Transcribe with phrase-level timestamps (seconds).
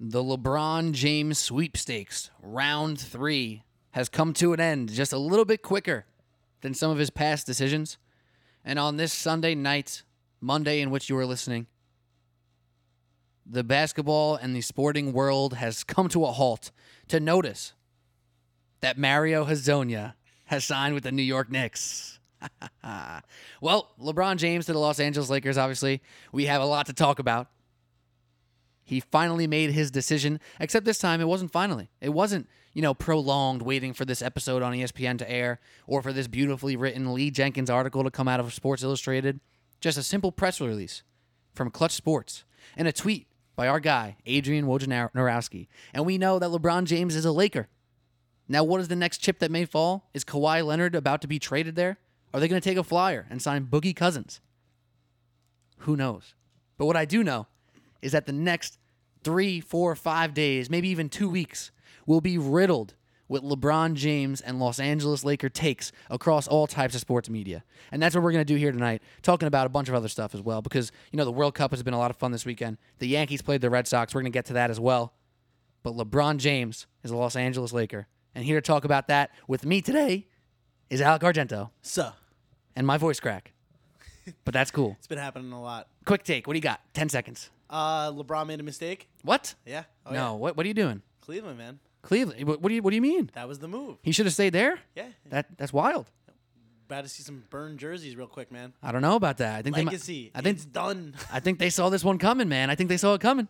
[0.00, 5.60] The LeBron James sweepstakes, round three, has come to an end just a little bit
[5.60, 6.06] quicker
[6.60, 7.98] than some of his past decisions.
[8.64, 10.04] And on this Sunday night,
[10.40, 11.66] Monday in which you are listening,
[13.44, 16.70] the basketball and the sporting world has come to a halt
[17.08, 17.72] to notice
[18.80, 22.20] that Mario Hezonja has signed with the New York Knicks.
[23.60, 27.18] well, LeBron James to the Los Angeles Lakers, obviously, we have a lot to talk
[27.18, 27.48] about.
[28.88, 31.90] He finally made his decision, except this time it wasn't finally.
[32.00, 36.10] It wasn't, you know, prolonged waiting for this episode on ESPN to air or for
[36.10, 39.40] this beautifully written Lee Jenkins article to come out of Sports Illustrated.
[39.82, 41.02] Just a simple press release
[41.52, 42.44] from Clutch Sports
[42.78, 45.68] and a tweet by our guy, Adrian Wojnarowski.
[45.92, 47.68] And we know that LeBron James is a Laker.
[48.48, 50.08] Now, what is the next chip that may fall?
[50.14, 51.98] Is Kawhi Leonard about to be traded there?
[52.32, 54.40] Are they going to take a flyer and sign Boogie Cousins?
[55.80, 56.32] Who knows?
[56.78, 57.48] But what I do know
[58.02, 58.78] is that the next
[59.22, 61.70] three, four, five days, maybe even two weeks,
[62.06, 62.94] will be riddled
[63.28, 67.62] with LeBron James and Los Angeles Laker takes across all types of sports media.
[67.92, 70.08] And that's what we're going to do here tonight, talking about a bunch of other
[70.08, 72.32] stuff as well, because, you know, the World Cup has been a lot of fun
[72.32, 72.78] this weekend.
[72.98, 74.14] The Yankees played the Red Sox.
[74.14, 75.12] We're going to get to that as well.
[75.82, 78.08] But LeBron James is a Los Angeles Laker.
[78.34, 80.26] And here to talk about that with me today
[80.88, 82.12] is Alec Argento So,
[82.74, 83.52] and my voice crack.
[84.44, 84.96] But that's cool.
[84.98, 85.88] it's been happening a lot.
[86.04, 86.46] Quick take.
[86.46, 86.80] What do you got?
[86.94, 87.50] 10 seconds.
[87.70, 89.08] Uh, LeBron made a mistake.
[89.22, 89.54] What?
[89.66, 89.84] Yeah.
[90.06, 90.34] Oh, no.
[90.36, 91.02] What, what are you doing?
[91.20, 91.78] Cleveland, man.
[92.02, 92.42] Cleveland.
[92.46, 93.30] What, what do you What do you mean?
[93.34, 93.98] That was the move.
[94.02, 94.78] He should have stayed there.
[94.96, 95.08] Yeah.
[95.30, 96.10] That That's wild.
[96.86, 98.72] About to see some burned jerseys real quick, man.
[98.82, 99.58] I don't know about that.
[99.58, 100.30] I think Legacy.
[100.32, 101.14] They, I think it's done.
[101.32, 102.70] I think they saw this one coming, man.
[102.70, 103.48] I think they saw it coming.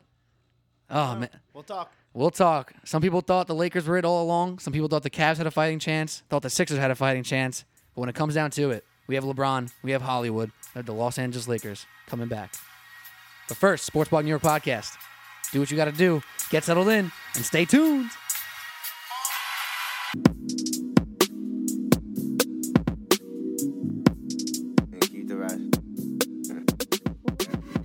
[0.91, 1.93] Oh man, We'll talk.
[2.15, 2.73] we'll talk.
[2.85, 4.59] Some people thought the Lakers were it all along.
[4.59, 6.23] Some people thought the Cavs had a fighting chance.
[6.31, 7.65] Thought the Sixers had a fighting chance.
[7.95, 11.19] But when it comes down to it, we have LeBron, we have Hollywood, the Los
[11.19, 12.55] Angeles Lakers coming back.
[13.49, 14.97] But first, Sports Blog New York podcast.
[15.53, 16.23] Do what you got to do.
[16.51, 18.11] Get settled in and stay tuned.
[24.93, 25.55] and keep the rest.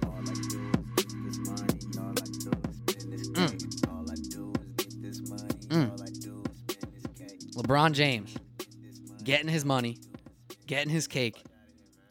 [0.03, 0.61] All I do
[0.97, 1.79] is get this money.
[1.79, 1.91] Mm.
[2.01, 3.89] All I do is spend this cake.
[3.89, 5.89] All I do is get this money.
[5.89, 7.51] All I do is spend this cake.
[7.55, 8.35] LeBron James
[9.23, 9.97] getting his money,
[10.67, 11.43] getting his cake,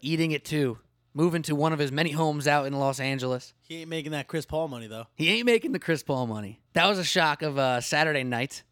[0.02, 0.78] eating it too,
[1.14, 3.54] moving to one of his many homes out in Los Angeles.
[3.62, 5.06] He ain't making that Chris Paul money though.
[5.14, 6.60] He ain't making the Chris Paul money.
[6.74, 8.64] That was a shock of uh, Saturday night.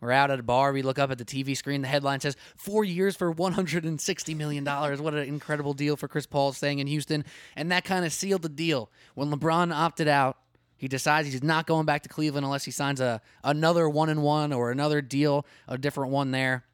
[0.00, 0.72] We're out at a bar.
[0.72, 1.82] We look up at the TV screen.
[1.82, 4.64] The headline says four years for $160 million.
[4.64, 7.24] What an incredible deal for Chris Paul staying in Houston.
[7.56, 8.92] And that kind of sealed the deal.
[9.14, 10.38] When LeBron opted out,
[10.76, 14.22] he decides he's not going back to Cleveland unless he signs a another one and
[14.22, 16.64] one or another deal, a different one there.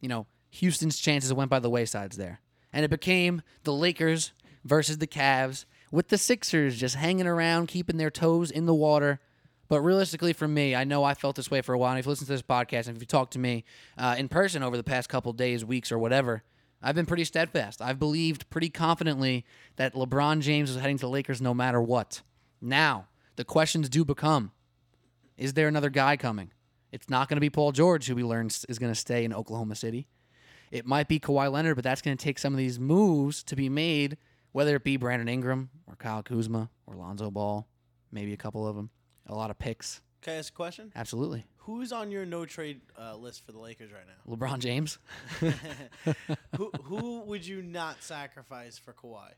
[0.00, 2.40] You know, Houston's chances went by the waysides there.
[2.72, 4.32] And it became the Lakers
[4.64, 9.20] versus the Cavs with the Sixers just hanging around, keeping their toes in the water.
[9.68, 11.90] But realistically, for me, I know I felt this way for a while.
[11.90, 13.64] And if you listen to this podcast and if you talk to me
[13.96, 16.42] uh, in person over the past couple days, weeks, or whatever,
[16.82, 17.82] I've been pretty steadfast.
[17.82, 19.44] I've believed pretty confidently
[19.76, 22.22] that LeBron James was heading to the Lakers no matter what.
[22.60, 24.52] Now, the questions do become
[25.36, 26.50] is there another guy coming?
[26.92, 29.32] It's not going to be Paul George, who we learned is going to stay in
[29.32, 30.06] Oklahoma City.
[30.70, 33.56] It might be Kawhi Leonard, but that's going to take some of these moves to
[33.56, 34.16] be made,
[34.52, 37.66] whether it be Brandon Ingram or Kyle Kuzma or Lonzo Ball,
[38.12, 38.90] maybe a couple of them.
[39.26, 40.00] A lot of picks.
[40.22, 40.92] Can I ask a question?
[40.94, 41.46] Absolutely.
[41.58, 44.34] Who's on your no trade uh, list for the Lakers right now?
[44.34, 44.98] LeBron James.
[46.56, 49.30] who who would you not sacrifice for Kawhi?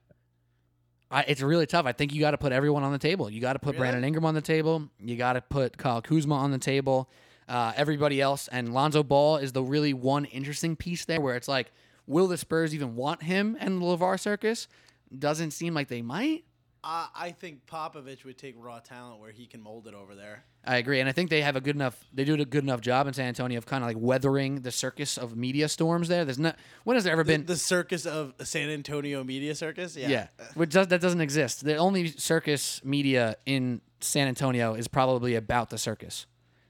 [1.11, 1.85] I, it's really tough.
[1.85, 3.29] I think you got to put everyone on the table.
[3.29, 3.81] You got to put Really?
[3.81, 4.89] Brandon Ingram on the table.
[4.99, 7.11] You got to put Kyle Kuzma on the table.
[7.53, 11.49] Uh, everybody else and Lonzo Ball is the really one interesting piece there, where it's
[11.49, 11.71] like,
[12.07, 14.69] will the Spurs even want him and the LeVar Circus?
[15.17, 16.45] Doesn't seem like they might.
[16.85, 20.45] Uh, I think Popovich would take raw talent where he can mold it over there.
[20.65, 22.03] I agree, and I think they have a good enough.
[22.13, 24.73] They do a good enough job in San Antonio of kind of like weathering the
[24.73, 26.25] circus of media storms there.
[26.25, 26.57] There's not.
[26.85, 27.47] When has there ever The, been?
[27.47, 29.95] the circus of San Antonio media circus.
[29.97, 30.09] Yeah.
[30.09, 31.65] yeah, which does that doesn't exist.
[31.65, 36.27] The only circus media in San Antonio is probably about the circus.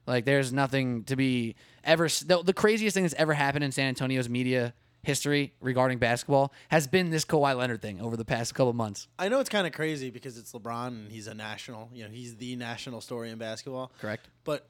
[0.07, 1.55] Like, there's nothing to be
[1.85, 2.09] ever.
[2.09, 6.87] The, the craziest thing that's ever happened in San Antonio's media history regarding basketball has
[6.87, 9.09] been this Kawhi Leonard thing over the past couple months.
[9.19, 11.91] I know it's kind of crazy because it's LeBron and he's a national.
[11.93, 13.93] You know, he's the national story in basketball.
[14.01, 14.29] Correct.
[14.45, 14.69] But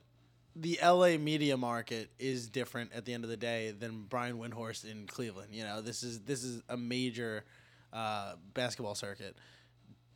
[0.57, 4.91] the LA media market is different at the end of the day than Brian Windhorst
[4.91, 5.55] in Cleveland.
[5.55, 7.45] You know, this is this is a major
[7.93, 9.37] uh, basketball circuit.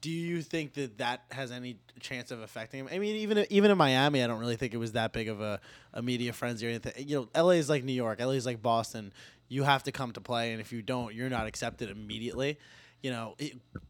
[0.01, 2.89] Do you think that that has any chance of affecting him?
[2.93, 5.41] I mean, even even in Miami, I don't really think it was that big of
[5.41, 5.61] a,
[5.93, 6.93] a media frenzy or anything.
[7.09, 8.21] You know, LA is like New York.
[8.21, 9.13] LA is like Boston.
[9.49, 12.59] You have to come to play, and if you don't, you're not accepted immediately.
[13.07, 13.37] You know,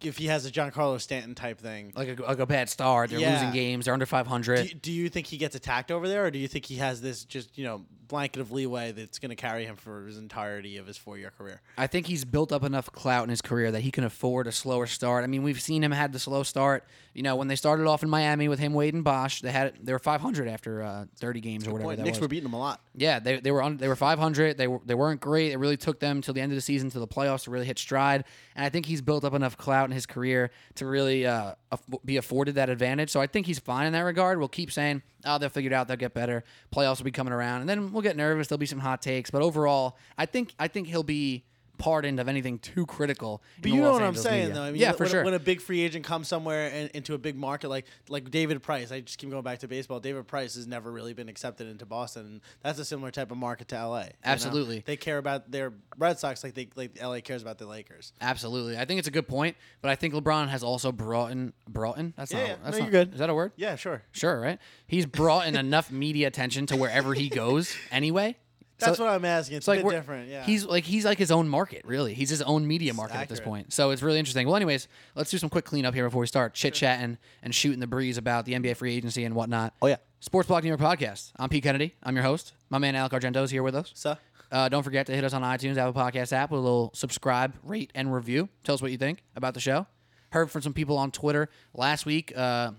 [0.03, 1.91] if he has a Giancarlo Stanton type thing.
[1.97, 3.09] Like a, like a bad start.
[3.09, 3.33] They're Yeah.
[3.33, 3.87] losing games.
[3.87, 4.57] They're under 500.
[4.57, 6.77] Do you, do you think he gets attacked over there, or do you think he
[6.77, 10.19] has this just you know blanket of leeway that's going to carry him for his
[10.19, 11.63] entirety of his four year career?
[11.79, 14.53] I think he's built up enough clout in his career that he can afford a
[14.53, 15.25] slower start.
[15.25, 16.85] I mean, we've seen him had the slow start.
[17.17, 19.73] You know, when they started off in Miami with him, Wade and Bosh, they had
[19.83, 21.97] they were 500 after uh, 30 games or whatever Point.
[21.97, 22.21] that Knicks was.
[22.21, 22.83] were beating them a lot.
[22.95, 24.59] Yeah, they, they were un, they were 500.
[24.59, 25.53] They were they weren't great.
[25.53, 27.65] It really took them till the end of the season to the playoffs to really
[27.65, 28.25] hit stride.
[28.55, 31.81] And I think he's built up enough clout in his career to really uh, aff-
[32.05, 33.09] be afforded that advantage.
[33.09, 34.39] So I think he's fine in that regard.
[34.39, 35.89] We'll keep saying, oh, they'll figure it out.
[35.89, 36.45] They'll get better.
[36.71, 38.49] Playoffs will be coming around, and then we'll get nervous.
[38.49, 41.47] There'll be some hot takes, but overall, I think I think he'll be
[41.79, 43.43] pardoned of anything too critical.
[43.61, 44.55] But you know Los what I'm saying, media.
[44.55, 44.63] though.
[44.63, 45.25] I mean, yeah, when, for sure.
[45.25, 48.63] When a big free agent comes somewhere and into a big market like like David
[48.63, 50.01] Price, I just keep going back to baseball.
[50.01, 52.27] David Price has never really been accepted into Boston.
[52.27, 53.99] And that's a similar type of market to LA.
[54.01, 54.11] you know?
[54.25, 54.83] Absolutely.
[54.87, 58.13] they care about their Red Sox like they like LA cares about the Lakers.
[58.21, 59.57] Absolutely, I think it's a good point.
[59.83, 62.15] But I think LeBron has also brought in brought in.
[62.17, 62.49] That's Yeah, not.
[62.49, 62.57] yeah.
[62.65, 63.13] That's No, not, you're good.
[63.15, 63.53] Is that a word?
[63.57, 64.03] Yeah, sure.
[64.13, 64.59] Sure, right?
[64.87, 68.37] He's brought in enough media attention to wherever he goes anyway.
[68.79, 69.57] That's So- what I'm asking.
[69.57, 70.29] It's, like a bit different.
[70.29, 70.45] Yeah.
[70.45, 72.13] He's like he's like his own market, really.
[72.15, 73.73] He's his own media market at this point.
[73.73, 74.47] So it's really interesting.
[74.47, 77.81] Well, anyways, let's do some quick cleanup here before we start chit chatting and shooting
[77.81, 79.73] the breeze about the NBA free agency and whatnot.
[79.81, 79.97] Oh, yeah.
[80.21, 81.33] Sports Blog New York podcast.
[81.37, 81.95] I'm Pete Kennedy.
[82.03, 82.53] I'm your host.
[82.69, 83.93] My man Alec Argento is here with us.
[83.95, 84.17] so
[84.53, 87.55] Uh, don't forget to hit us on iTunes, Apple Podcast app with a little subscribe,
[87.63, 88.49] rate, and review.
[88.63, 89.87] Tell us what you think about the show.
[90.31, 92.73] Heard from some people on Twitter last week uh,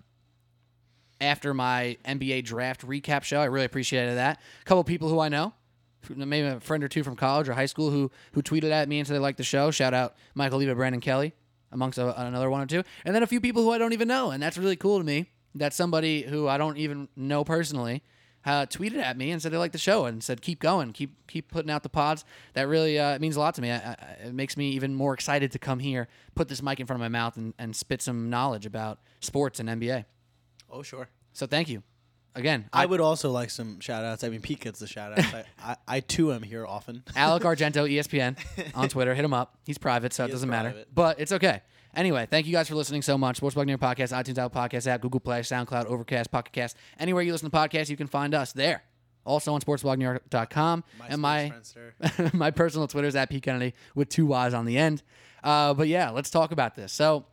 [1.20, 3.40] after my NBA draft recap show.
[3.40, 4.40] I really appreciated that.
[4.62, 5.54] A couple people who I know,
[6.16, 9.00] maybe a friend or two from college or high school who who tweeted at me
[9.00, 9.72] and said they liked the show.
[9.72, 11.34] Shout out Michael Leva, Brandon Kelly,
[11.72, 14.08] amongst a, another one or two, and then a few people who I don't even
[14.08, 15.32] know, and that's really cool to me.
[15.56, 18.04] That somebody who I don't even know personally
[18.46, 21.28] uh, tweeted at me and said they liked the show and said keep going, keep
[21.28, 22.24] keep putting out the pods.
[22.54, 23.72] That really uh, it means a lot to me.
[23.72, 26.86] I, I, it makes me even more excited to come here, put this mic in
[26.86, 30.06] front of my mouth, and, and spit some knowledge about sports and NBA.
[30.72, 31.10] oh sure.
[31.34, 31.84] So thank you
[32.38, 32.70] again.
[32.72, 34.24] I would also like some shout outs.
[34.24, 35.34] I mean, Pete gets the shout outs.
[35.34, 37.04] I, I, I too am here often.
[37.16, 38.38] Alec Argento, ESPN
[38.76, 39.14] on Twitter.
[39.16, 39.58] Hit him up.
[39.66, 40.70] He's private, so it He is doesn't matter.
[40.70, 40.88] private.
[40.96, 41.62] But it's okay.
[41.96, 43.38] Anyway, thank you guys for listening so much.
[43.38, 46.78] Sports York Podcast, iTunes, Apple Podcast app, Google Play, SoundCloud, Overcast, Pocket Cast.
[47.00, 48.84] Anywhere you listen to podcasts, you can find us there.
[49.26, 50.84] Also on sportsblognewyork.com.
[51.10, 52.34] and my Friendster.
[52.34, 55.02] my personal Twitter is at P Kennedy with two Y's on the end.
[55.44, 56.94] Uh, but yeah, let's talk about this.
[56.94, 57.26] So,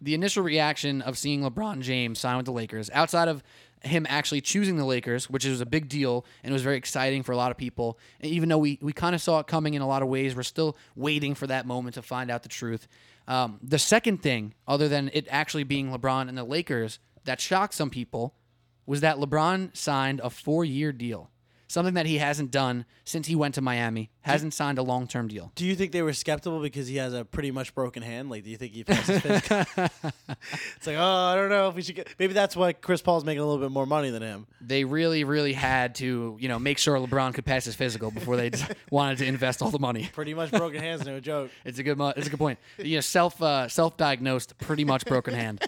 [0.00, 3.42] the initial reaction of seeing LeBron James sign with the Lakers, outside of
[3.84, 7.22] him actually choosing the Lakers, which was a big deal and it was very exciting
[7.22, 7.98] for a lot of people.
[8.20, 10.34] And even though we, we kind of saw it coming in a lot of ways,
[10.34, 12.88] we're still waiting for that moment to find out the truth.
[13.26, 17.74] Um, the second thing, other than it actually being LeBron and the Lakers, that shocked
[17.74, 18.34] some people
[18.86, 21.30] was that LeBron signed a four year deal.
[21.66, 24.10] Something that he hasn't done since he went to Miami.
[24.20, 25.50] Hasn't signed a long term deal.
[25.54, 28.30] Do you think they were skeptical because he has a pretty much broken hand?
[28.30, 29.58] Like, do you think he passes physical?
[30.76, 32.08] it's like, oh, I don't know if we should get.
[32.18, 34.46] Maybe that's why Chris Paul's making a little bit more money than him.
[34.60, 38.36] They really, really had to, you know, make sure LeBron could pass his physical before
[38.36, 38.50] they
[38.90, 40.10] wanted to invest all the money.
[40.12, 41.50] Pretty much broken hands, no joke.
[41.64, 42.58] It's a good, mo- it's a good point.
[42.78, 45.64] You know, self, uh, self-diagnosed, pretty much broken hand.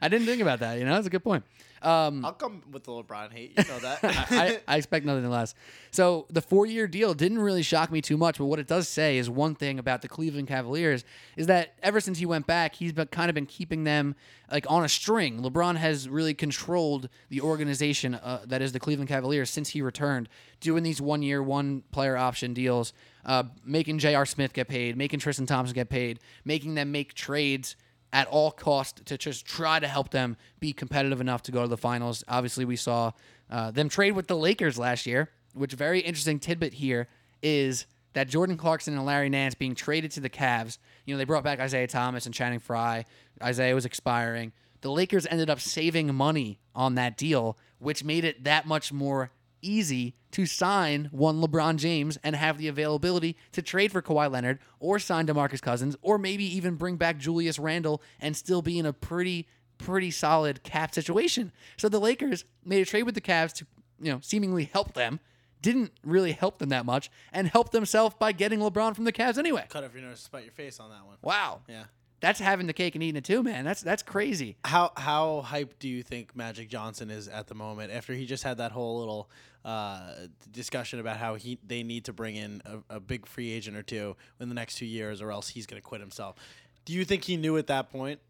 [0.00, 0.78] I didn't think about that.
[0.78, 1.44] You know, it's a good point.
[1.82, 3.52] Um, I'll come with the LeBron hate.
[3.56, 3.98] You know that.
[4.30, 5.54] I, I expect nothing less.
[5.90, 9.18] So the four-year deal didn't really shock me too much, but what it does say
[9.18, 11.04] is one thing about the Cleveland Cavaliers
[11.36, 14.14] is that ever since he went back, he's been, kind of been keeping them
[14.50, 15.42] like on a string.
[15.42, 20.28] LeBron has really controlled the organization uh, that is the Cleveland Cavaliers since he returned,
[20.60, 22.92] doing these one-year, one-player option deals,
[23.24, 24.26] uh, making J.R.
[24.26, 27.76] Smith get paid, making Tristan Thompson get paid, making them make trades
[28.12, 31.68] at all cost to just try to help them be competitive enough to go to
[31.68, 32.24] the finals.
[32.28, 33.12] Obviously, we saw
[33.50, 37.08] uh, them trade with the Lakers last year, which very interesting tidbit here
[37.42, 40.78] is that Jordan Clarkson and Larry Nance being traded to the Cavs.
[41.04, 43.04] You know, they brought back Isaiah Thomas and Channing Frye.
[43.42, 44.52] Isaiah was expiring.
[44.80, 49.30] The Lakers ended up saving money on that deal, which made it that much more
[49.66, 54.58] easy to sign one LeBron James and have the availability to trade for Kawhi Leonard
[54.80, 58.86] or sign DeMarcus Cousins or maybe even bring back Julius Randle and still be in
[58.86, 59.46] a pretty
[59.78, 61.52] pretty solid cap situation.
[61.76, 63.66] So the Lakers made a trade with the Cavs to,
[64.00, 65.20] you know, seemingly help them.
[65.62, 69.38] Didn't really help them that much and helped themselves by getting LeBron from the Cavs
[69.38, 69.66] anyway.
[69.68, 71.16] Cut off your nose, spite your face on that one.
[71.22, 71.60] Wow.
[71.68, 71.84] Yeah.
[72.20, 73.64] That's having the cake and eating it too, man.
[73.64, 74.56] That's that's crazy.
[74.64, 78.42] How how hyped do you think Magic Johnson is at the moment after he just
[78.42, 79.30] had that whole little
[79.66, 80.12] uh,
[80.52, 83.82] discussion about how he they need to bring in a, a big free agent or
[83.82, 86.36] two in the next two years or else he's going to quit himself.
[86.84, 88.20] Do you think he knew at that point?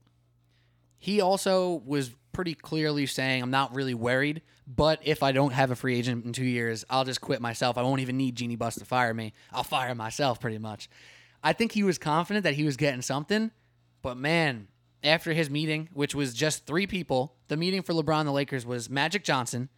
[0.99, 5.71] He also was pretty clearly saying, I'm not really worried, but if I don't have
[5.71, 7.77] a free agent in two years, I'll just quit myself.
[7.77, 9.35] I won't even need Jeanie Buss to fire me.
[9.53, 10.89] I'll fire myself pretty much.
[11.45, 13.51] I think he was confident that he was getting something,
[14.01, 14.69] but man,
[15.05, 18.65] after his meeting, which was just three people, the meeting for LeBron and the Lakers
[18.65, 19.69] was Magic Johnson,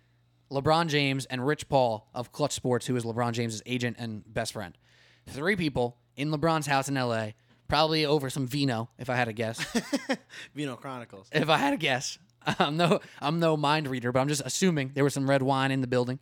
[0.51, 4.53] LeBron James, and Rich Paul of Clutch Sports, who is LeBron James's agent and best
[4.53, 4.77] friend.
[5.27, 7.29] Three people in LeBron's house in LA,
[7.69, 9.65] probably over some vino, if I had to guess.
[10.55, 11.29] Vino Chronicles.
[11.33, 12.19] if I had to guess.
[12.59, 15.71] I'm no I'm no mind reader, but I'm just assuming there was some red wine
[15.71, 16.19] in the building.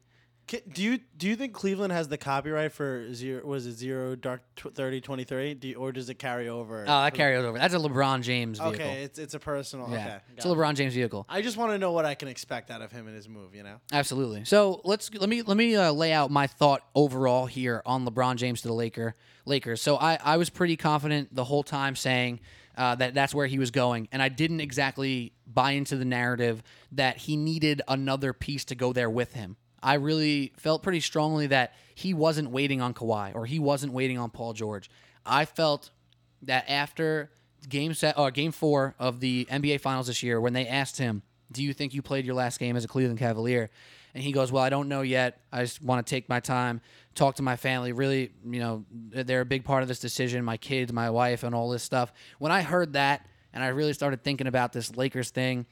[0.46, 3.44] Do you do you think Cleveland has the copyright for zero?
[3.44, 5.54] Was it zero dark tw- thirty twenty three?
[5.54, 6.82] Do you, or does it carry over?
[6.82, 7.58] Oh, that carries over.
[7.58, 8.74] That's a LeBron James vehicle.
[8.74, 9.88] Okay, it's it's a personal.
[9.90, 10.48] yeah, Okay, it's a.
[10.48, 11.26] LeBron James vehicle.
[11.28, 13.56] I just want to know what I can expect out of him in his move.
[13.56, 13.80] You know.
[13.92, 14.44] Absolutely.
[14.44, 18.36] So let's let me let me uh, lay out my thought overall here on LeBron
[18.36, 19.82] James to the Laker Lakers.
[19.82, 22.38] So I I was pretty confident the whole time saying
[22.76, 26.62] uh, that that's where he was going, and I didn't exactly buy into the narrative
[26.92, 29.56] that he needed another piece to go there with him.
[29.86, 34.18] I really felt pretty strongly that he wasn't waiting on Kawhi or he wasn't waiting
[34.18, 34.90] on Paul George.
[35.24, 35.90] I felt
[36.42, 37.30] that after
[37.68, 41.22] game set or game four of the NBA Finals this year, when they asked him,
[41.52, 43.70] "Do you think you played your last game as a Cleveland Cavalier?"
[44.12, 45.40] and he goes, "Well, I don't know yet.
[45.52, 46.80] I just want to take my time,
[47.14, 47.92] talk to my family.
[47.92, 50.44] Really, you know, they're a big part of this decision.
[50.44, 53.92] My kids, my wife, and all this stuff." When I heard that, and I really
[53.92, 55.64] started thinking about this Lakers thing,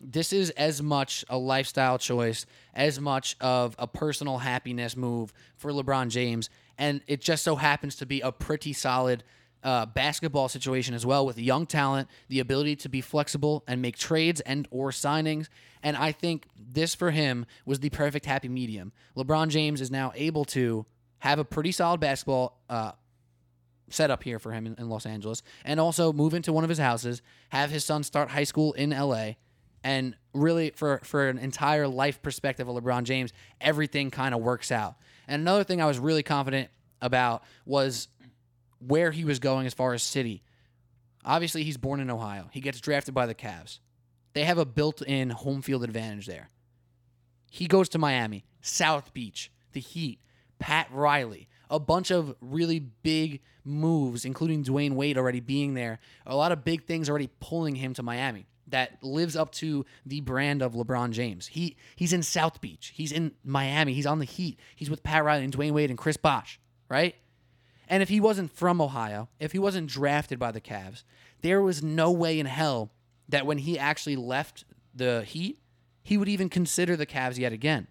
[0.00, 5.70] this is as much a lifestyle choice as much of a personal happiness move for
[5.72, 9.24] LeBron James, and it just so happens to be a pretty solid
[9.62, 13.96] uh, basketball situation as well with young talent, the ability to be flexible and make
[13.96, 15.48] trades and or signings.
[15.82, 18.92] And I think this for him was the perfect happy medium.
[19.16, 20.86] LeBron James is now able to
[21.18, 22.92] have a pretty solid basketball uh,
[23.90, 26.70] set up here for him in, in Los Angeles, and also move into one of
[26.70, 29.32] his houses, have his son start high school in LA,
[29.86, 34.72] and really for for an entire life perspective of LeBron James, everything kind of works
[34.72, 34.96] out.
[35.28, 38.08] And another thing I was really confident about was
[38.80, 40.42] where he was going as far as city.
[41.24, 42.48] Obviously, he's born in Ohio.
[42.50, 43.78] He gets drafted by the Cavs.
[44.32, 46.50] They have a built-in home field advantage there.
[47.48, 50.18] He goes to Miami, South Beach, the Heat,
[50.58, 56.00] Pat Riley, a bunch of really big moves, including Dwyane Wade already being there.
[56.26, 60.20] A lot of big things already pulling him to Miami that lives up to the
[60.20, 61.48] brand of LeBron James.
[61.48, 62.92] He he's in South Beach.
[62.94, 63.92] He's in Miami.
[63.92, 64.58] He's on the Heat.
[64.74, 66.58] He's with Pat Riley and Dwyane Wade and Chris Bosh,
[66.88, 67.14] right?
[67.88, 71.04] And if he wasn't from Ohio, if he wasn't drafted by the Cavs,
[71.42, 72.90] there was no way in hell
[73.28, 75.60] that when he actually left the Heat,
[76.02, 77.86] he would even consider the Cavs yet again.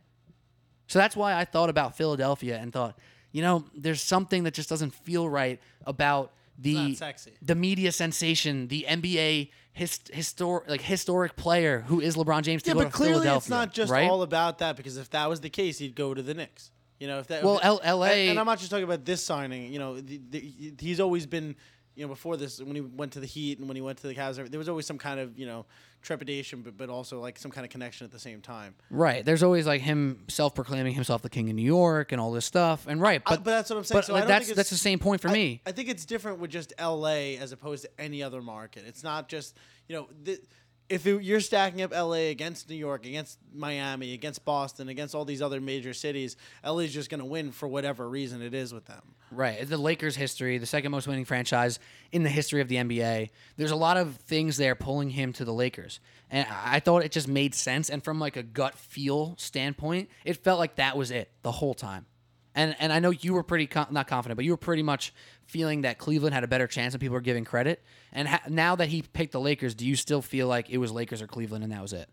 [0.88, 2.98] So that's why I thought about Philadelphia and thought,
[3.32, 6.98] you know, there's something that just doesn't feel right about the
[7.42, 12.70] the media sensation, the NBA his, histor- like historic player who is LeBron James to
[12.70, 13.38] Yeah, go but to clearly Philadelphia.
[13.38, 14.10] it's not just right?
[14.10, 16.72] all about that because if that was the case, he'd go to the Knicks.
[17.00, 19.04] You know, if that Well, if- L- LA and, and I'm not just talking about
[19.04, 19.74] this signing.
[19.74, 21.56] You know, the, the, he's always been.
[21.98, 24.08] You know, before this, when he went to the Heat and when he went to
[24.08, 25.66] the Cavs, there was always some kind of you know
[26.06, 28.76] trepidation, but but also like some kind of connection at the same time.
[28.90, 29.26] Right.
[29.26, 32.88] There's always like him self-proclaiming himself the king of New York and all this stuff.
[32.88, 33.98] And right, Uh, but but that's what I'm saying.
[33.98, 35.62] But So I like don't that's that's the same point for I- me.
[35.66, 38.84] I think it's different with just LA as opposed to any other market.
[38.88, 39.58] It's not just
[39.88, 40.40] you know the,
[40.88, 45.26] if it, you're stacking up LA against New York, against Miami, against Boston, against all
[45.26, 48.86] these other major cities, LA's just going to win for whatever reason it is with
[48.86, 49.02] them.
[49.32, 49.68] Right.
[49.68, 51.80] The Lakers' history, the second most winning franchise
[52.12, 53.32] in the history of the NBA.
[53.58, 56.00] There's a lot of things there pulling him to the Lakers.
[56.30, 57.90] And I I thought it just made sense.
[57.90, 61.74] And from like a gut feel standpoint, it felt like that was it the whole
[61.74, 62.06] time.
[62.56, 65.14] And and I know you were pretty not confident, but you were pretty much
[65.46, 67.84] feeling that Cleveland had a better chance than people were giving credit.
[68.12, 70.92] And ha- now that he picked the Lakers, do you still feel like it was
[70.92, 72.10] Lakers or Cleveland and that was it?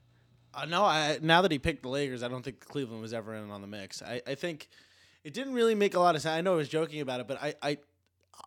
[0.54, 3.34] Uh, no, I, now that he picked the Lakers, I don't think Cleveland was ever
[3.34, 4.02] in on the mix.
[4.02, 4.68] I, I think
[5.24, 6.36] it didn't really make a lot of sense.
[6.36, 7.78] I know I was joking about it, but I I,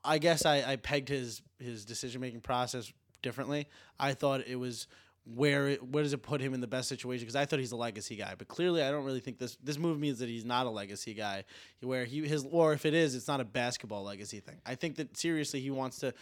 [0.04, 3.68] I guess I, I pegged his his decision making process differently.
[4.00, 4.88] I thought it was
[5.34, 7.24] where it, where does it put him in the best situation?
[7.24, 9.78] Because I thought he's a legacy guy, but clearly I don't really think this this
[9.78, 11.46] move means that he's not a legacy guy.
[11.82, 14.62] Where he his or if it is, it's not a basketball legacy thing.
[14.66, 16.14] I think that seriously he wants to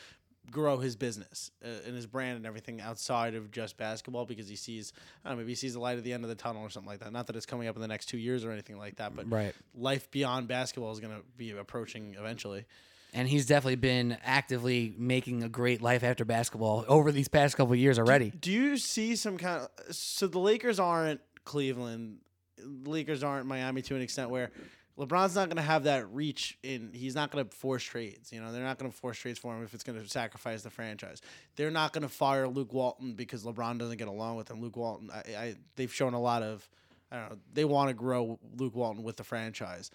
[0.51, 4.57] grow his business uh, and his brand and everything outside of just basketball because he
[4.57, 4.91] sees
[5.23, 6.69] I don't know maybe he sees the light at the end of the tunnel or
[6.69, 7.11] something like that.
[7.13, 9.29] Not that it's coming up in the next two years or anything like that, but
[9.29, 9.53] Right.
[9.73, 12.65] life beyond basketball is going to be approaching eventually.
[13.13, 17.73] And he's definitely been actively making a great life after basketball over these past couple
[17.73, 18.31] of years already.
[18.31, 22.17] Do you see some kind of so the Lakers aren't Cleveland,
[22.57, 24.51] the Lakers aren't Miami to an extent where
[24.97, 26.91] LeBron's not going to have that reach in.
[26.93, 28.31] He's not going to force trades.
[28.31, 30.61] You know, they're not going to force trades for him if it's going to sacrifice
[30.61, 31.21] the franchise.
[31.55, 34.61] They're not going to fire Luke Walton because LeBron doesn't get along with him.
[34.61, 36.67] Luke Walton, I, I they've shown a lot of.
[37.11, 37.37] I don't know.
[37.53, 39.91] They want to grow Luke Walton with the franchise.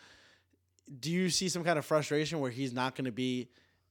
[1.00, 3.48] Do you see some kind of frustration where he's not going to be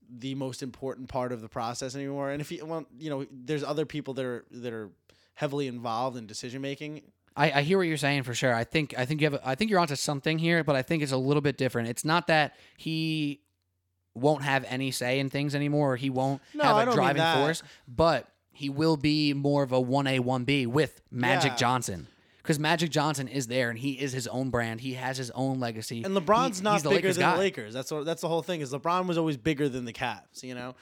[0.10, 2.32] the most important part of the process anymore.
[2.32, 4.90] And if you want, you know, there's other people that are that are
[5.34, 7.02] heavily involved in decision making.
[7.36, 8.54] I, I hear what you're saying for sure.
[8.54, 11.04] I think I think you have I think you're onto something here, but I think
[11.04, 11.90] it's a little bit different.
[11.90, 13.42] It's not that he
[14.16, 17.62] won't have any say in things anymore, or he won't No, have a driving force,
[17.88, 21.58] but he will be more of a one A one B with Magic Yeah.
[21.58, 22.08] Johnson.
[22.48, 24.80] Because Magic Johnson is there and he is his own brand.
[24.80, 26.04] He has his own legacy.
[26.06, 27.34] And LeBron's He- not bigger Lakers than guy.
[27.34, 27.74] the Lakers.
[27.74, 28.62] That's what, that's the whole thing.
[28.62, 30.44] Is LeBron was always bigger than the Cavs.
[30.44, 30.76] You know,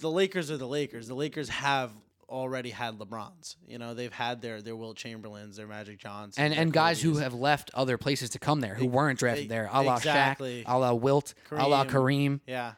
[0.00, 1.06] the Lakers are the Lakers.
[1.06, 1.90] The Lakers have
[2.30, 3.56] already had LeBrons.
[3.68, 7.18] You know, they've had their their Wilt Chamberlains, their Magic Johnsons, And and guys who
[7.18, 10.64] have left other places to come there who weren't drafted e- there, a la exactly.
[10.66, 12.40] Shaq, a la Wilt, a la Kareem.
[12.46, 12.72] Yeah.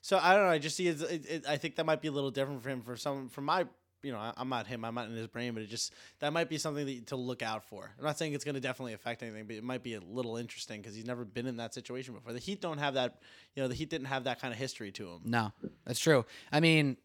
[0.00, 0.50] So I don't know.
[0.50, 1.44] I just see it, it, it.
[1.48, 2.82] I think that might be a little different for him.
[2.82, 3.66] For some, from my,
[4.02, 4.84] you know, I, I'm not him.
[4.84, 7.42] I'm not in his brain, but it just that might be something that, to look
[7.42, 7.90] out for.
[7.98, 10.36] I'm not saying it's going to definitely affect anything, but it might be a little
[10.36, 12.32] interesting because he's never been in that situation before.
[12.32, 13.20] The Heat don't have that.
[13.54, 15.20] You know, the Heat didn't have that kind of history to him.
[15.24, 15.52] No,
[15.84, 16.24] that's true.
[16.50, 16.96] I mean,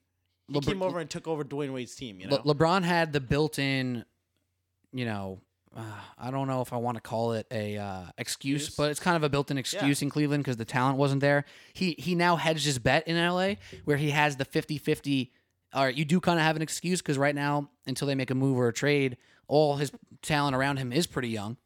[0.47, 2.19] He LeBron- came over and took over Dwyane Wade's team.
[2.19, 4.05] You know, Le- LeBron had the built-in,
[4.93, 5.41] you know,
[5.75, 5.81] uh,
[6.17, 8.75] I don't know if I want to call it a uh, excuse, Excuse?
[8.75, 11.45] but it's kind of a built-in excuse in Cleveland because the talent wasn't there.
[11.73, 15.29] He he now hedged his bet in LA where he has the 50-50.
[15.73, 18.31] All right, you do kind of have an excuse because right now, until they make
[18.31, 21.57] a move or a trade, all his talent around him is pretty young.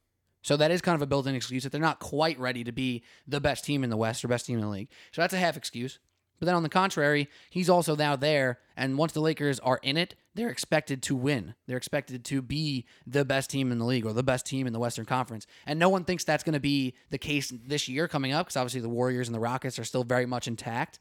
[0.43, 3.03] So that is kind of a built-in excuse that they're not quite ready to be
[3.27, 4.89] the best team in the West or best team in the league.
[5.11, 5.99] So that's a half excuse.
[6.39, 9.95] But then on the contrary, he's also now there, and once the Lakers are in
[9.95, 11.53] it, they're expected to win.
[11.67, 14.73] They're expected to be the best team in the league or the best team in
[14.73, 15.45] the Western Conference.
[15.67, 18.57] And no one thinks that's going to be the case this year coming up because
[18.57, 20.99] obviously the Warriors and the Rockets are still very much intact.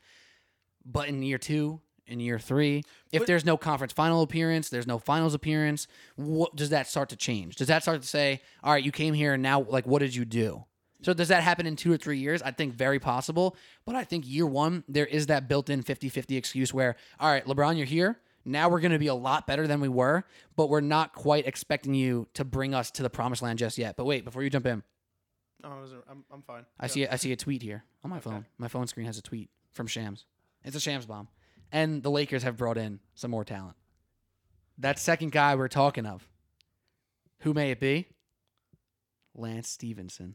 [0.85, 1.80] But in year two,
[2.11, 5.87] in year three, if But- there's no conference final appearance, there's no finals appearance,
[6.17, 7.57] what does that start to change?
[7.57, 10.14] Does that start to say, all right, you came here and now, like, what did
[10.14, 10.64] you do?
[11.02, 12.43] So does that happen in two or three years?
[12.43, 13.57] I think very possible.
[13.87, 17.76] But I think year one, there is that built-in 50-50 excuse where, all right, LeBron,
[17.79, 18.21] you're here.
[18.45, 20.25] Now we're going to be a lot better than we were,
[20.57, 23.97] but we're not quite expecting you to bring us to the promised land just yet.
[23.97, 24.83] But wait, before you jump in,
[25.62, 26.64] wasn't- I'm, I'm fine.
[26.79, 28.46] I see I see a tweet here on my phone.
[28.59, 30.25] My phone screen has a tweet from Shams.
[30.64, 31.29] It's a Shams bomb.
[31.72, 33.76] And the Lakers have brought in some more talent.
[34.78, 36.26] That second guy we're talking of.
[37.40, 38.09] Who may it be?
[39.35, 40.35] Lance Stephenson.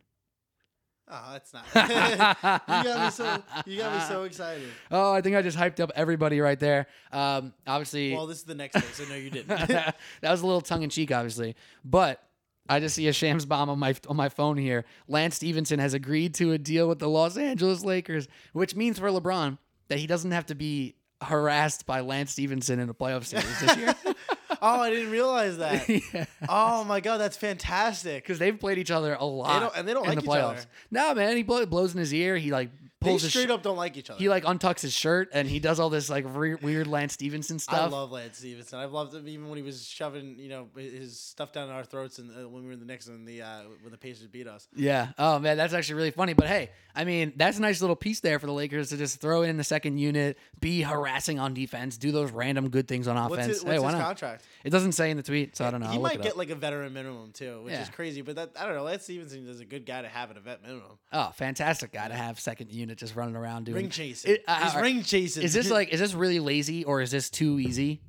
[1.07, 1.65] Oh, that's not.
[2.67, 3.43] you got me so.
[3.67, 4.67] You got me so excited.
[4.89, 6.87] Oh, I think I just hyped up everybody right there.
[7.11, 9.47] Um, obviously, Well, this is the next day, so no, you didn't.
[9.67, 11.55] that was a little tongue in cheek, obviously.
[11.83, 12.23] But
[12.67, 14.83] I just see a Shams bomb on my on my phone here.
[15.07, 19.09] Lance Stephenson has agreed to a deal with the Los Angeles Lakers, which means for
[19.09, 23.59] LeBron that he doesn't have to be harassed by Lance Stephenson in a playoff series
[23.59, 23.95] this year.
[24.61, 25.87] oh, I didn't realize that.
[26.13, 26.25] yeah.
[26.49, 28.23] Oh my god, that's fantastic.
[28.23, 29.59] Because they've played each other a lot.
[29.59, 30.65] don't- and they don't in like the playoffs.
[30.91, 32.37] No, man, he blows in his ear.
[32.37, 34.17] He like They pulls his straight sh- up don't like each other.
[34.19, 37.59] He like untucks his shirt and he does all this like re- weird Lance Stephenson
[37.59, 37.79] stuff.
[37.79, 38.79] I love Lance Stephenson.
[38.79, 42.17] I've loved him even when he was shoving, you know, his stuff down our throats,
[42.19, 44.47] and uh, when we were in the Knicks and the uh, when the Pacers beat
[44.47, 44.67] us.
[44.75, 45.09] Yeah.
[45.19, 46.33] Oh man, that's actually really funny.
[46.33, 49.19] But hey, I mean, that's a nice little piece there for the Lakers to just
[49.21, 53.15] throw in the second unit, be harassing on defense, do those random good things on
[53.15, 53.47] What's offense.
[53.57, 54.05] his, what's hey, why his not?
[54.05, 54.45] contract?
[54.63, 55.87] It doesn't say in the tweet, so I don't know.
[55.89, 56.37] He I'll might get up.
[56.37, 57.81] like a veteran minimum too, which Yeah.
[57.83, 58.21] is crazy.
[58.21, 58.83] But that I don't know.
[58.83, 60.97] Lance Stephenson is a good guy to have at a vet minimum.
[61.11, 64.33] oh, fantastic guy to have second unit just running around doing Ring chasing.
[64.33, 65.43] It- uh, He's uh, ring chasing.
[65.43, 68.01] Is this like is this really lazy or is this too easy?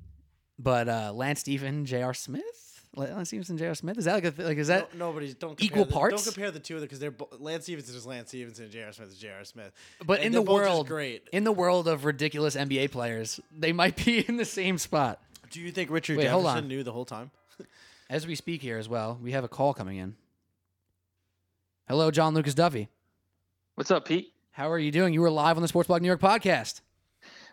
[0.58, 2.12] But uh Lance Stephen, J.R.
[2.14, 2.42] Smith,
[2.94, 3.74] Lance Stephenson, J.R.
[3.74, 3.98] Smith.
[3.98, 4.94] Is that like a th- like is that?
[4.94, 6.24] No, nobody's don't equal the, parts?
[6.24, 8.72] Don't compare the two of them because they're bo- Lance Stephenson is Lance Stephenson and
[8.72, 8.92] J.R.
[8.92, 9.44] Smith is J.R.
[9.44, 9.72] Smith.
[10.04, 11.28] but And in the world, great.
[11.32, 15.20] in the world of ridiculous NBA players, they might be in the same spot.
[15.50, 17.30] Do you think Richard Wait, Jefferson knew the whole time?
[18.10, 20.14] As we speak here as well, we have a call coming in.
[21.88, 22.88] Hello, John Lucas Duffy.
[23.74, 24.32] What's up, Pete?
[24.56, 25.12] How are you doing?
[25.12, 26.80] You were live on the Sports Blog New York podcast.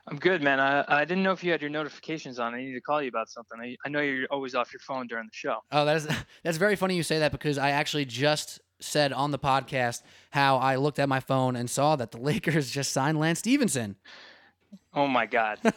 [0.08, 0.62] I'm good, man.
[0.62, 2.54] I, I didn't know if you had your notifications on.
[2.54, 3.60] I need to call you about something.
[3.60, 5.58] I, I know you're always off your phone during the show.
[5.70, 6.08] Oh, that is
[6.46, 10.56] that's very funny you say that because I actually just said on the podcast how
[10.60, 13.98] I looked at my phone and saw that the Lakers just signed Lance Stephenson.
[14.94, 15.60] Oh my God.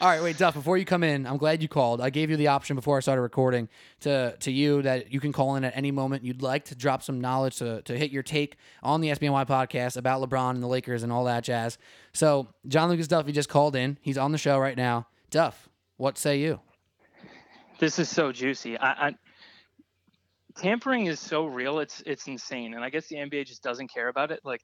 [0.00, 0.54] All right, wait, Duff.
[0.54, 2.00] Before you come in, I'm glad you called.
[2.00, 3.68] I gave you the option before I started recording
[4.00, 7.02] to to you that you can call in at any moment you'd like to drop
[7.02, 10.68] some knowledge to to hit your take on the SBNY podcast about LeBron and the
[10.68, 11.78] Lakers and all that jazz.
[12.12, 13.98] So John Lucas Duffy just called in.
[14.00, 15.08] He's on the show right now.
[15.30, 16.60] Duff, what say you?
[17.80, 18.78] this is so juicy.
[18.78, 19.14] I, I
[20.54, 21.80] tampering is so real.
[21.80, 24.40] It's it's insane, and I guess the NBA just doesn't care about it.
[24.44, 24.62] Like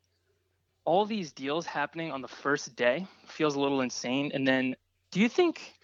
[0.85, 4.31] all these deals happening on the first day feels a little insane.
[4.35, 4.77] And then,
[5.15, 5.75] do you think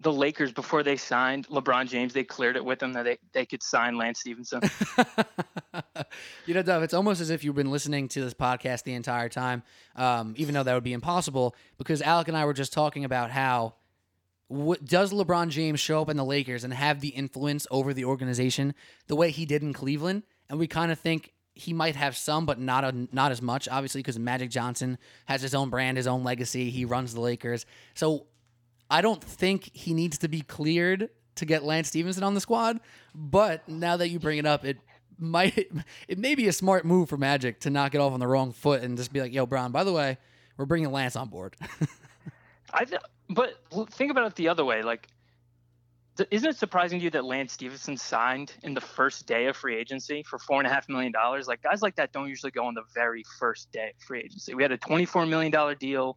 [0.00, 3.46] the Lakers before they signed LeBron James, they cleared it with them that they, they
[3.46, 4.60] could sign Lance Stephenson?
[6.46, 9.28] you know, Dove, it's almost as if you've been listening to this podcast the entire
[9.28, 9.62] time,
[9.94, 13.30] um, even though that would be impossible because Alec and I were just talking about
[13.30, 13.74] how
[14.50, 18.74] does LeBron James show up in the Lakers and have the influence over the organization
[19.06, 20.24] the way he did in Cleveland?
[20.50, 23.68] And we kind of think he might have some, but not a, not as much,
[23.68, 26.70] obviously, because Magic Johnson has his own brand, his own legacy.
[26.70, 28.26] He runs the Lakers, so
[28.88, 32.78] I don't think he needs to be cleared to get Lance Stephenson on the squad.
[33.14, 34.78] But now that you bring it up, it
[35.18, 35.70] might
[36.08, 38.52] it may be a smart move for Magic to knock it off on the wrong
[38.52, 40.16] foot and just be like, "Yo, Bron, by the way,
[40.56, 41.56] we're bringing Lance on board."
[42.72, 43.54] I th- but
[43.90, 44.82] think about it the other way.
[44.82, 45.08] Like,
[46.30, 49.76] isn't it surprising to you that Lance Stephenson signed in the first day of free
[49.76, 51.46] agency for four and a half million dollars?
[51.46, 54.54] Like, guys like that don't usually go on the very first day of free agency.
[54.54, 56.16] We had a twenty-four million dollar deal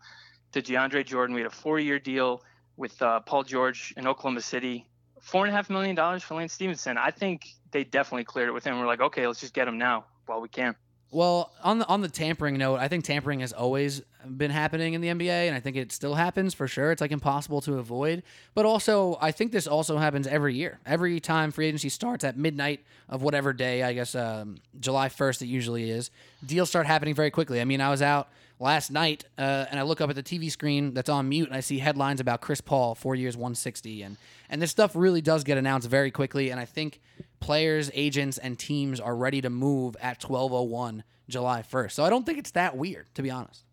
[0.54, 1.36] to DeAndre Jordan.
[1.36, 2.44] We had a four-year deal
[2.78, 4.88] with uh, Paul George in Oklahoma City.
[5.22, 6.98] Four and a half million dollars for Lance Stephenson.
[6.98, 8.80] I think they definitely cleared it with him.
[8.80, 10.76] We're like, okay, let's just get him now while we can.
[11.14, 15.02] Well, on the on the tampering note, I think tampering has always been happening in
[15.02, 16.92] the NBA, and I think it still happens for sure.
[16.92, 18.24] It's like impossible to avoid.
[18.54, 20.80] But also, I think this also happens every year.
[20.86, 25.42] Every time free agency starts at midnight of whatever day, I guess um, July first,
[25.42, 26.12] it usually is.
[26.46, 27.60] Deals start happening very quickly.
[27.60, 28.30] I mean, I was out
[28.62, 31.58] last night, uh, and I look up at the TV screen that's on mute, and
[31.58, 34.18] I see headlines about Chris Paul, four years, one sixty, and
[34.50, 36.52] and this stuff really does get announced very quickly.
[36.52, 37.02] And I think
[37.40, 41.96] players, agents, and teams are ready to move at twelve oh one July first.
[41.96, 43.66] So I don't think it's that weird, to be honest.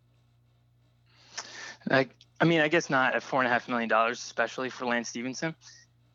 [1.89, 4.87] Like, I mean, I guess not at four and a half million dollars, especially for
[4.87, 5.55] Lance Stephenson.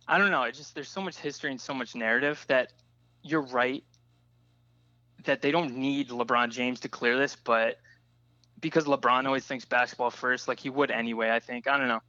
[0.08, 0.44] I don't know.
[0.44, 2.74] It just there's so much history and so much narrative that
[3.22, 3.84] you're right
[5.24, 7.78] that they don't need LeBron James to clear this, but
[8.64, 11.30] because LeBron always thinks basketball first, like he would anyway.
[11.30, 12.00] I think I don't know.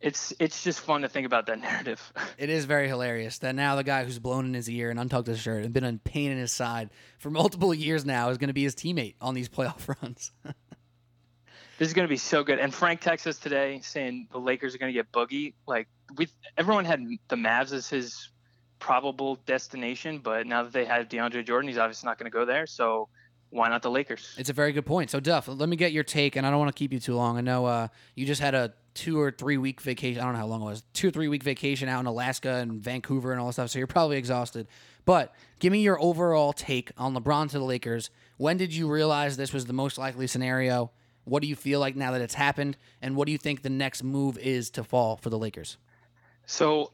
[0.00, 2.00] It's it's just fun to think about that narrative.
[2.38, 5.26] It is very hilarious that now the guy who's blown in his ear and untucked
[5.26, 8.48] his shirt and been a pain in his side for multiple years now is going
[8.48, 10.30] to be his teammate on these playoff runs.
[11.78, 12.60] this is going to be so good.
[12.60, 15.54] And Frank texts us today saying the Lakers are going to get Boogie.
[15.66, 18.30] Like we, everyone had the Mavs as his
[18.78, 22.44] probable destination, but now that they have DeAndre Jordan, he's obviously not going to go
[22.44, 22.68] there.
[22.68, 23.08] So
[23.50, 24.34] why not the Lakers?
[24.38, 25.10] It's a very good point.
[25.10, 27.14] So Duff, let me get your take, and I don't want to keep you too
[27.14, 27.38] long.
[27.38, 30.20] I know uh, you just had a two or three week vacation.
[30.20, 30.82] I don't know how long it was.
[30.92, 33.70] Two or three week vacation out in Alaska and Vancouver and all that stuff.
[33.70, 34.66] So you're probably exhausted.
[35.04, 38.10] But give me your overall take on LeBron to the Lakers.
[38.36, 40.90] When did you realize this was the most likely scenario?
[41.24, 42.76] What do you feel like now that it's happened?
[43.00, 45.76] And what do you think the next move is to fall for the Lakers?
[46.46, 46.92] So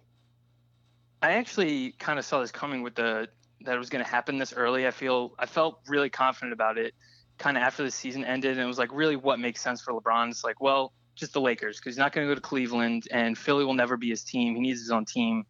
[1.22, 3.28] I actually kind of saw this coming with the
[3.64, 4.86] that it was going to happen this early.
[4.86, 6.94] I feel I felt really confident about it
[7.38, 9.92] kind of after the season ended and it was like really what makes sense for
[9.92, 10.30] LeBron.
[10.30, 13.36] It's like, well, just the Lakers because he's not going to go to Cleveland and
[13.36, 14.54] Philly will never be his team.
[14.54, 15.44] He needs his own team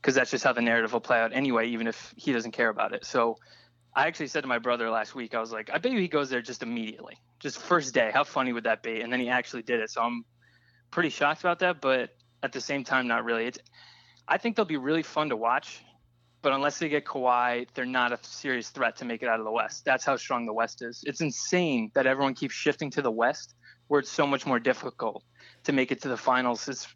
[0.00, 2.68] because that's just how the narrative will play out anyway, even if he doesn't care
[2.68, 3.04] about it.
[3.04, 3.36] So
[3.96, 6.08] I actually said to my brother last week, I was like, I bet you he
[6.08, 8.10] goes there just immediately, just first day.
[8.12, 9.00] How funny would that be?
[9.00, 9.90] And then he actually did it.
[9.90, 10.24] So I'm
[10.90, 12.10] pretty shocked about that, but
[12.42, 13.46] at the same time, not really.
[13.46, 13.58] It's,
[14.26, 15.80] I think they'll be really fun to watch,
[16.44, 19.44] but unless they get Kawhi, they're not a serious threat to make it out of
[19.44, 19.84] the West.
[19.84, 21.02] That's how strong the West is.
[21.06, 23.54] It's insane that everyone keeps shifting to the West,
[23.88, 25.24] where it's so much more difficult
[25.64, 26.68] to make it to the finals.
[26.68, 26.86] It's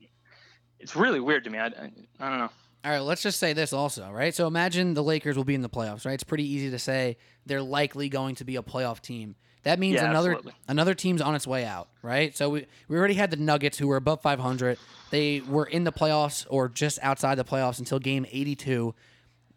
[0.78, 1.58] it's really weird to me.
[1.58, 2.50] I, I, I don't know.
[2.84, 4.32] All right, let's just say this also, right?
[4.32, 6.12] So imagine the Lakers will be in the playoffs, right?
[6.12, 9.34] It's pretty easy to say they're likely going to be a playoff team.
[9.64, 10.52] That means Yeah, another absolutely.
[10.68, 12.36] another team's on its way out, right?
[12.36, 14.78] So we, we already had the Nuggets who were above 500.
[15.10, 18.94] They were in the playoffs or just outside the playoffs until game 82.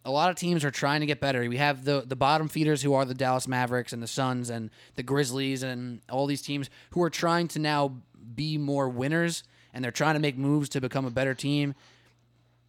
[0.03, 1.47] A lot of teams are trying to get better.
[1.47, 4.69] We have the the bottom feeders who are the Dallas Mavericks and the Suns and
[4.95, 7.97] the Grizzlies and all these teams who are trying to now
[8.35, 11.75] be more winners and they're trying to make moves to become a better team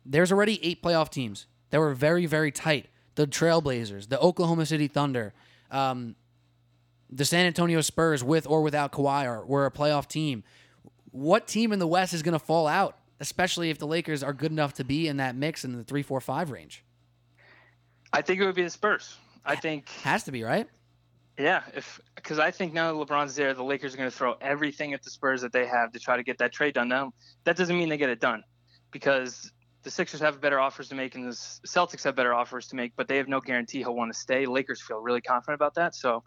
[0.04, 2.86] there's already eight playoff teams that were very, very tight.
[3.14, 5.34] The Trailblazers, the Oklahoma City Thunder,
[5.70, 6.16] um,
[7.10, 10.44] the San Antonio Spurs, with or without Kawhi, are, were a playoff team.
[11.10, 14.32] What team in the West is going to fall out, especially if the Lakers are
[14.32, 16.82] good enough to be in that mix in the three, four, five range?
[18.12, 19.16] I think it would be the Spurs.
[19.44, 20.68] I think Has to be, right?
[21.38, 24.34] Yeah, if because I think now that LeBron's there, the Lakers are going to throw
[24.40, 26.88] everything at the Spurs that they have to try to get that trade done.
[26.88, 28.44] Now, that doesn't mean they get it done,
[28.90, 29.50] because
[29.82, 31.32] the Sixers have better offers to make and the
[31.66, 34.46] Celtics have better offers to make, but they have no guarantee he'll want to stay.
[34.46, 36.22] Lakers feel really confident about that, so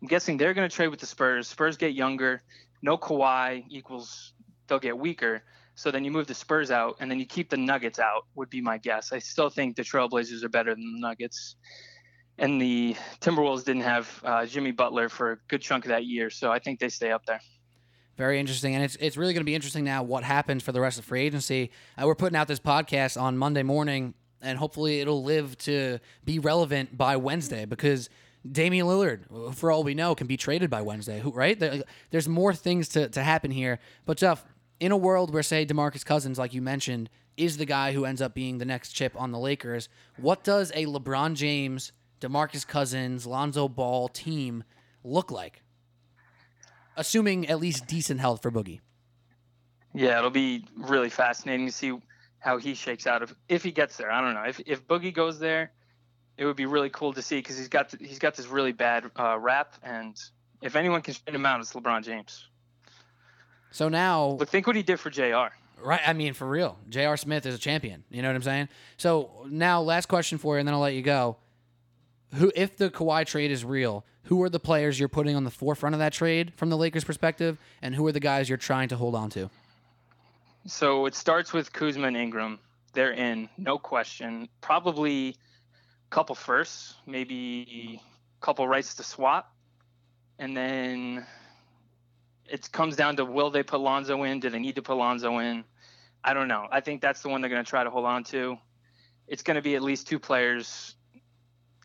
[0.00, 1.48] I'm guessing they're going to trade with the Spurs.
[1.48, 2.42] Spurs get younger,
[2.82, 4.34] no Kawhi equals
[4.68, 5.42] they'll get weaker.
[5.80, 8.26] So then you move the Spurs out, and then you keep the Nuggets out.
[8.34, 9.12] Would be my guess.
[9.12, 11.56] I still think the Trailblazers are better than the Nuggets
[12.40, 16.30] and the Timberwolves didn't have uh, Jimmy Butler for a good chunk of that year,
[16.30, 17.40] so I think they stay up there.
[18.16, 20.80] Very interesting, and it's it's really going to be interesting now what happens for the
[20.80, 21.70] rest of free agency.
[21.96, 26.38] Uh, we're putting out this podcast on Monday morning and hopefully it'll live to be
[26.38, 28.08] relevant by Wednesday because
[28.50, 31.22] Damian Lillard, for all we know, can be traded by Wednesday.
[31.22, 31.62] Right?
[32.10, 33.80] There's more things to, to happen here.
[34.06, 34.44] But Jeff,
[34.80, 38.20] in a world where say DeMarcus Cousins, like you mentioned, is the guy who ends
[38.20, 43.26] up being the next chip on the Lakers, what does a LeBron James, DeMarcus Cousins,
[43.26, 44.64] Lonzo Ball team
[45.04, 45.62] look like?
[46.96, 48.80] Assuming at least decent health for Boogie.
[49.94, 51.96] Yeah, it'll be really fascinating to see
[52.38, 54.10] how he shakes out if if he gets there.
[54.10, 55.72] I don't know if if Boogie goes there,
[56.36, 59.10] it would be really cool to see because he's got he's got this really bad
[59.16, 60.16] uh, rap, and
[60.62, 62.49] if anyone can straighten him out, it's LeBron James.
[63.70, 65.54] So now But think what he did for Jr.
[65.82, 66.00] Right.
[66.06, 66.76] I mean, for real.
[66.88, 67.16] Jr.
[67.16, 68.04] Smith is a champion.
[68.10, 68.68] You know what I'm saying?
[68.96, 71.36] So now, last question for you, and then I'll let you go.
[72.34, 75.50] Who, if the Kawhi trade is real, who are the players you're putting on the
[75.50, 78.88] forefront of that trade from the Lakers' perspective, and who are the guys you're trying
[78.88, 79.50] to hold on to?
[80.66, 82.58] So it starts with Kuzma and Ingram.
[82.92, 84.48] They're in, no question.
[84.60, 89.52] Probably a couple firsts, maybe a couple rights to swap.
[90.38, 91.26] And then
[92.50, 94.40] it comes down to will they put Lonzo in?
[94.40, 95.64] Do they need to put Lonzo in?
[96.22, 96.66] I don't know.
[96.70, 98.58] I think that's the one they're going to try to hold on to.
[99.26, 100.96] It's going to be at least two players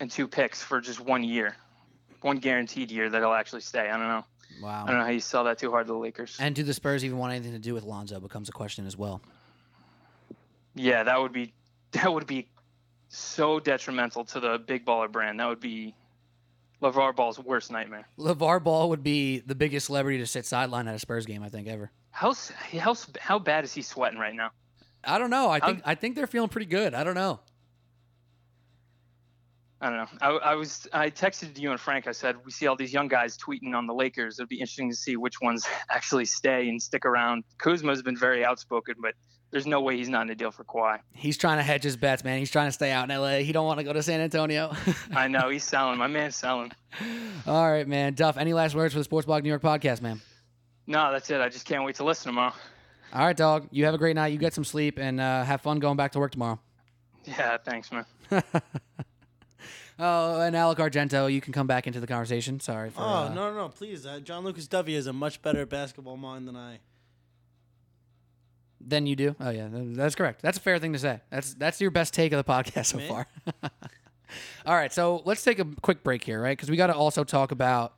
[0.02, 1.56] and two picks for just one year,
[2.22, 3.90] one guaranteed year that'll actually stay.
[3.90, 4.26] I don't know.
[4.62, 4.84] Wow.
[4.84, 6.38] I don't know how you sell that too hard to the Lakers.
[6.40, 8.20] And do the Spurs even want anything to do with Lonzo?
[8.20, 9.22] Becomes a question as well.
[10.74, 11.54] Yeah, that would be
[11.92, 12.50] that would be
[13.08, 15.40] so detrimental to the big baller brand.
[15.40, 15.96] That would be
[16.86, 18.08] LeVar Ball's worst nightmare.
[18.20, 21.50] LeVar Ball would be the biggest celebrity to sit sideline at a Spurs game, I
[21.50, 21.92] think, ever.
[22.12, 22.34] How
[22.80, 24.52] how how bad is he sweating right now?
[25.04, 25.50] I don't know.
[25.50, 26.94] I think I think they're feeling pretty good.
[26.94, 27.40] I don't know.
[29.82, 30.08] I don't know.
[30.22, 32.08] I, I was I texted you and Frank.
[32.08, 34.40] I said we see all these young guys tweeting on the Lakers.
[34.40, 37.44] It'd be interesting to see which ones actually stay and stick around.
[37.58, 39.16] Kuzma's been very outspoken, but
[39.52, 41.00] there's no way he's not in a deal for Kawhi.
[41.14, 42.40] He's trying to hedge his bets, man.
[42.40, 43.44] He's trying to stay out in L.A.
[43.44, 44.74] He don't want to go to San Antonio.
[45.16, 45.98] I know he's selling.
[45.98, 46.72] My man's selling.
[47.48, 48.14] All right, man.
[48.14, 50.22] Duff, any last words for the Sports Blog New York podcast, man?
[50.88, 51.42] No, that's it.
[51.42, 52.54] I just can't wait to listen tomorrow.
[53.14, 53.68] All right, dog.
[53.72, 54.28] You have a great night.
[54.28, 56.60] You get some sleep and uh, have fun going back to work tomorrow.
[57.24, 58.06] Yeah, thanks, man.
[59.98, 62.60] Oh, and Alec Argento, you can come back into the conversation.
[62.60, 63.02] Sorry for.
[63.02, 63.70] Oh uh, no, no, no!
[63.70, 66.80] Please, uh, John Lucas Dovey is a much better basketball mind than I.
[68.88, 69.36] Then you do.
[69.40, 70.42] Oh yeah, that's correct.
[70.44, 71.20] That's a fair thing to say.
[71.32, 73.08] That's that's your best take of the podcast so Me?
[73.08, 73.28] far.
[74.66, 76.56] All right, so let's take a quick break here, right?
[76.58, 77.94] Because we got to also talk about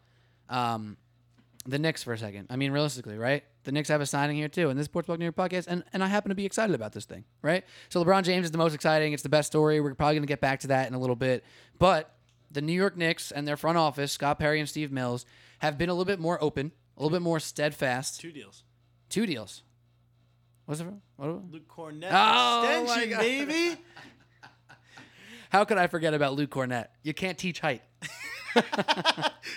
[0.49, 0.97] um,
[1.65, 2.47] the Knicks for a second.
[2.49, 3.43] I mean, realistically, right?
[3.63, 5.83] The Knicks have a signing here too, and this Sports Blog New York podcast, and,
[5.91, 7.65] and I happen to be excited about this thing, right?
[7.89, 9.13] So LeBron James is the most exciting.
[9.13, 9.81] It's the best story.
[9.81, 11.43] We're probably going to get back to that in a little bit,
[11.77, 12.13] but
[12.51, 15.25] the New York Knicks and their front office, Scott Perry and Steve Mills,
[15.59, 18.21] have been a little bit more open, a little bit more steadfast.
[18.21, 18.63] Two deals.
[19.09, 19.63] Two deals.
[20.67, 20.87] What's it?
[21.15, 21.49] What?
[21.49, 23.19] Luke Kornet Oh, my extension, God.
[23.21, 23.77] baby.
[25.49, 26.87] How could I forget about Luke Kornet?
[27.03, 27.81] You can't teach height.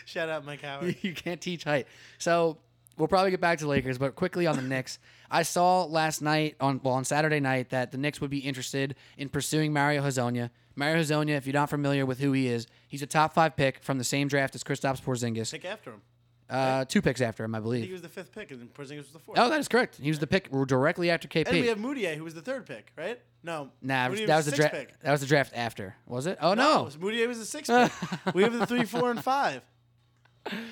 [0.04, 0.96] Shout out Mike Howard.
[1.02, 1.88] you can't teach height.
[2.18, 2.58] So
[2.96, 5.00] we'll probably get back to Lakers, but quickly on the Knicks.
[5.28, 8.94] I saw last night on well on Saturday night that the Knicks would be interested
[9.18, 10.50] in pursuing Mario Hezonja.
[10.76, 13.82] Mario Hezonja, if you're not familiar with who he is, he's a top five pick
[13.82, 15.50] from the same draft as Kristaps Porzingis.
[15.50, 16.02] Pick after him.
[16.50, 17.84] Uh, two picks after him, I I think believe.
[17.86, 19.38] he was the fifth pick, and Porzingis was the fourth.
[19.38, 19.98] Oh, that is correct.
[20.02, 21.46] He was the pick directly after KP.
[21.48, 23.20] and we have Mudiay, who was the third pick, right?
[23.42, 23.70] No.
[23.80, 24.74] nah, Mudiay that was the draft.
[24.74, 25.00] pick.
[25.02, 25.94] That was the draft after.
[26.06, 26.38] Was it?
[26.40, 28.34] Oh No, no, was- Mudiay was the sixth pick.
[28.34, 29.62] we have the three, four, and five.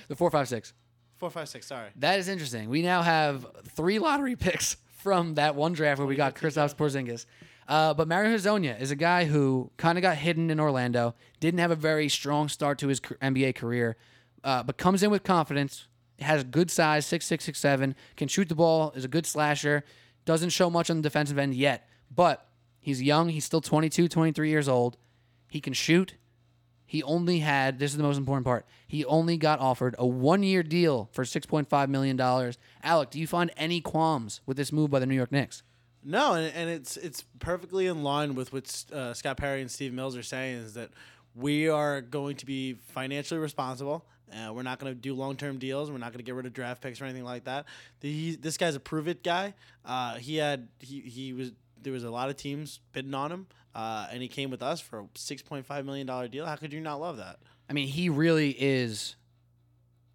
[0.09, 0.73] the four, five, six.
[1.19, 1.67] Four, five, six.
[1.67, 1.91] Sorry.
[1.97, 2.69] That is interesting.
[2.69, 7.27] We now have three lottery picks from that one draft where we got Kristaps Porzingis.
[7.67, 11.61] Uh, but Mario Hezonja is a guy who kind of got hidden in Orlando, didn't
[11.61, 13.97] have a very strong start to his NBA career,
[14.45, 15.87] uh, but comes in with confidence,
[16.21, 19.85] has good size, six six six seven, can shoot the ball, is a good slasher,
[20.25, 22.49] doesn't show much on the defensive end yet, but
[22.81, 24.97] he's young, he's still 22, 23 years old.
[25.51, 26.15] He can shoot.
[26.85, 30.43] He only had, this is the most important part, he only got offered a one
[30.43, 32.19] year deal for $6.5 million.
[32.83, 35.63] Alec, do you find any qualms with this move by the New York Knicks?
[36.03, 39.93] No, and, and it's it's perfectly in line with what uh, Scott Perry and Steve
[39.93, 40.91] Mills are saying is that
[41.35, 44.07] we are going to be financially responsible.
[44.33, 45.91] Uh, we're not going to do long term deals.
[45.91, 47.67] We're not going to get rid of draft picks or anything like that.
[48.01, 49.55] The, he, this guy's a prove it guy.
[49.85, 53.47] Uh, he had he, he was there was a lot of teams bidding on him,
[53.75, 56.47] uh, and he came with us for a six point five million dollar deal.
[56.47, 57.39] How could you not love that?
[57.69, 59.17] I mean, he really is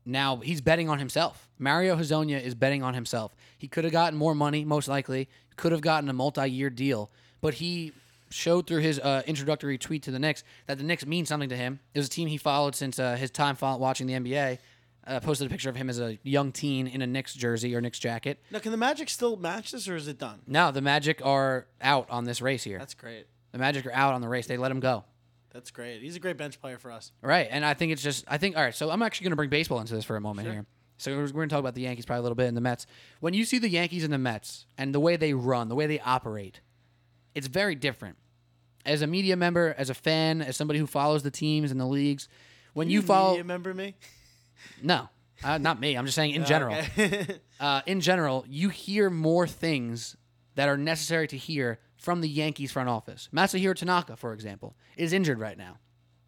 [0.05, 1.49] now he's betting on himself.
[1.57, 3.35] Mario Hezonja is betting on himself.
[3.57, 7.11] He could have gotten more money, most likely, could have gotten a multi year deal,
[7.41, 7.93] but he
[8.33, 11.55] showed through his uh, introductory tweet to the Knicks that the Knicks mean something to
[11.55, 11.79] him.
[11.93, 14.59] It was a team he followed since uh, his time watching the NBA.
[15.05, 17.81] Uh, posted a picture of him as a young teen in a Knicks jersey or
[17.81, 18.39] Knicks jacket.
[18.51, 20.39] Now, can the Magic still match this, or is it done?
[20.47, 22.79] Now the Magic are out on this race here.
[22.79, 23.27] That's great.
[23.51, 24.47] The Magic are out on the race.
[24.47, 25.03] They let him go.
[25.53, 26.01] That's great.
[26.01, 27.11] He's a great bench player for us.
[27.21, 27.47] Right.
[27.51, 29.49] And I think it's just, I think, all right, so I'm actually going to bring
[29.49, 30.65] baseball into this for a moment here.
[30.97, 32.61] So we're, we're going to talk about the Yankees probably a little bit and the
[32.61, 32.87] Mets.
[33.19, 35.85] When you see the Yankees and the Mets and the way they run, the way
[35.85, 36.61] they operate,
[37.35, 38.17] it's very different.
[38.85, 41.85] As a media member, as a fan, as somebody who follows the teams and the
[41.85, 42.27] leagues,
[42.73, 43.95] when you, follow, remember me?
[44.81, 45.09] no,
[45.43, 45.95] uh, not me.
[45.95, 46.75] I'm just saying in general.
[46.75, 47.39] Okay.
[47.59, 50.17] uh, in general, you hear more things
[50.55, 53.29] that are necessary to hear from the Yankees front office.
[53.33, 55.77] Masahiro Tanaka, for example, is injured right now,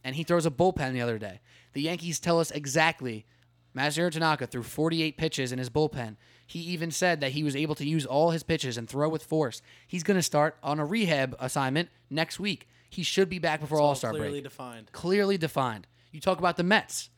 [0.03, 1.41] and he throws a bullpen the other day.
[1.73, 3.25] The Yankees tell us exactly.
[3.75, 6.15] Masahiro Tanaka threw 48 pitches in his bullpen.
[6.47, 9.23] He even said that he was able to use all his pitches and throw with
[9.23, 9.61] force.
[9.87, 12.67] He's going to start on a rehab assignment next week.
[12.89, 14.91] He should be back before All Star break clearly defined.
[14.93, 15.87] clearly defined.
[16.11, 17.09] You talk about the Mets.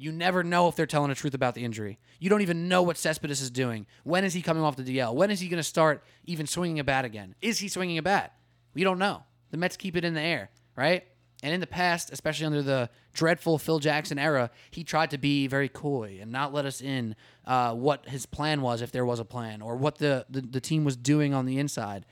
[0.00, 1.98] You never know if they're telling the truth about the injury.
[2.20, 3.84] You don't even know what Cespedes is doing.
[4.04, 5.12] When is he coming off the DL?
[5.14, 7.34] When is he going to start even swinging a bat again?
[7.42, 8.34] Is he swinging a bat?
[8.74, 9.24] We don't know.
[9.50, 11.04] The Mets keep it in the air, right?
[11.42, 15.46] And in the past, especially under the dreadful Phil Jackson era, he tried to be
[15.46, 17.14] very coy and not let us in
[17.46, 20.60] uh, what his plan was, if there was a plan, or what the, the, the
[20.60, 22.04] team was doing on the inside.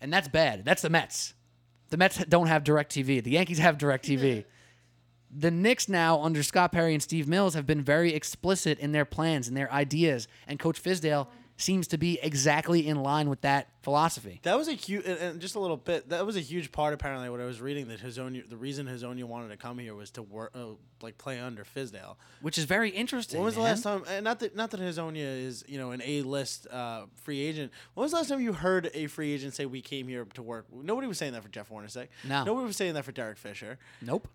[0.00, 0.64] And that's bad.
[0.64, 1.34] That's the Mets.
[1.88, 3.22] The Mets don't have direct TV.
[3.22, 4.44] The Yankees have direct TV
[5.30, 9.04] the Knicks now under Scott Perry and Steve Mills have been very explicit in their
[9.04, 11.28] plans and their ideas, and Coach Fizdale
[11.60, 14.40] seems to be exactly in line with that philosophy.
[14.42, 16.08] That was a huge, and, and just a little bit.
[16.08, 17.88] That was a huge part, apparently, what I was reading.
[17.88, 21.38] That Hezonja, the reason Hezonja wanted to come here was to work, uh, like play
[21.38, 22.16] under Fizdale.
[22.40, 23.38] Which is very interesting.
[23.38, 24.04] When was the last time?
[24.08, 27.72] And not that not that Hezonja is you know an A list uh, free agent.
[27.94, 30.42] When was the last time you heard a free agent say we came here to
[30.42, 30.66] work?
[30.72, 32.08] Nobody was saying that for Jeff Hornacek.
[32.28, 32.44] No.
[32.44, 33.78] Nobody was saying that for Derek Fisher.
[34.02, 34.28] Nope.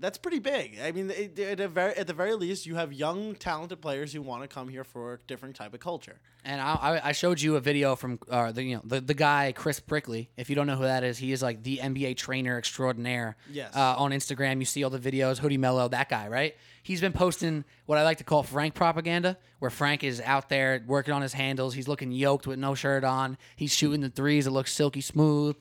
[0.00, 0.78] That's pretty big.
[0.82, 4.12] I mean, it, at, the very, at the very least, you have young, talented players
[4.14, 6.18] who want to come here for a different type of culture.
[6.42, 9.12] And I, I- I showed you a video from uh, the you know the, the
[9.14, 10.30] guy Chris Brickley.
[10.38, 13.36] If you don't know who that is, he is like the NBA trainer extraordinaire.
[13.52, 13.76] Yes.
[13.76, 15.38] Uh, on Instagram, you see all the videos.
[15.38, 16.56] Hoodie Melo, that guy, right?
[16.82, 20.82] He's been posting what I like to call Frank propaganda, where Frank is out there
[20.86, 21.74] working on his handles.
[21.74, 23.36] He's looking yoked with no shirt on.
[23.54, 24.46] He's shooting the threes.
[24.46, 25.56] It looks silky smooth.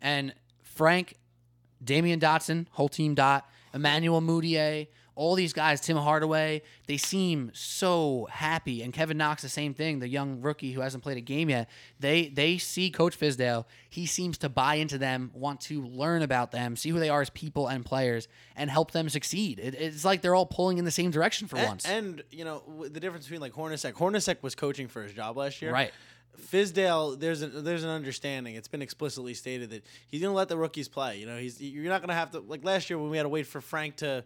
[0.00, 1.16] And Frank,
[1.84, 8.28] Damyean Dotson, whole team dot, Emmanuel Mudiay, all these guys, Tim Hardaway, they seem so
[8.30, 8.82] happy.
[8.84, 11.68] And Kevin Knox, the same thing, the young rookie who hasn't played a game yet.
[11.98, 13.64] They they see Coach Fizdale.
[13.90, 17.20] He seems to buy into them, want to learn about them, see who they are
[17.20, 19.58] as people and players, and help them succeed.
[19.58, 21.84] It, it's like they're all pulling in the same direction for And, once.
[21.84, 23.94] and you know the difference between like Hornacek.
[23.94, 25.72] Hornacek was coaching for his job last year.
[25.72, 25.90] Right.
[26.40, 28.54] Fizdale, there's a, there's an understanding.
[28.54, 31.18] It's been explicitly stated that he's gonna let the rookies play.
[31.18, 33.28] You know, he's you're not gonna have to like last year when we had to
[33.28, 34.24] wait for Frank to.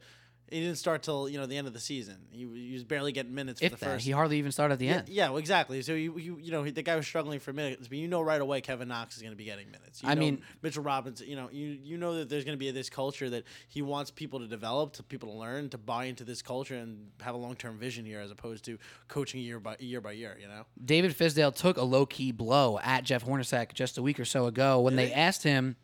[0.52, 2.16] He didn't start till you know the end of the season.
[2.30, 4.04] He, he was barely getting minutes for if the that, first.
[4.04, 5.08] he hardly even started at the yeah, end.
[5.08, 5.80] yeah, well, exactly.
[5.82, 8.40] So you, you you know the guy was struggling for minutes, but you know right
[8.40, 10.02] away Kevin Knox is going to be getting minutes.
[10.02, 11.26] You I know mean- Mitchell Robinson.
[11.28, 14.10] You know you you know that there's going to be this culture that he wants
[14.10, 17.38] people to develop, to people to learn, to buy into this culture and have a
[17.38, 20.36] long term vision here, as opposed to coaching year by year by year.
[20.40, 20.64] You know.
[20.84, 24.46] David Fizdale took a low key blow at Jeff Hornacek just a week or so
[24.46, 25.76] ago when they asked him,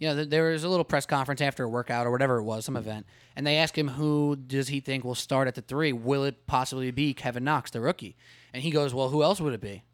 [0.00, 2.42] you know, th- there was a little press conference after a workout or whatever it
[2.42, 5.60] was, some event, and they asked him who does he think will start at the
[5.60, 5.92] three?
[5.92, 8.16] Will it possibly be Kevin Knox, the rookie?
[8.52, 9.84] And he goes, well, who else would it be?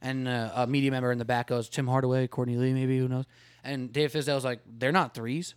[0.00, 3.08] And uh, a media member in the back goes, Tim Hardaway, Courtney Lee, maybe who
[3.08, 3.26] knows?
[3.62, 5.54] And David Fizdale's like, they're not threes.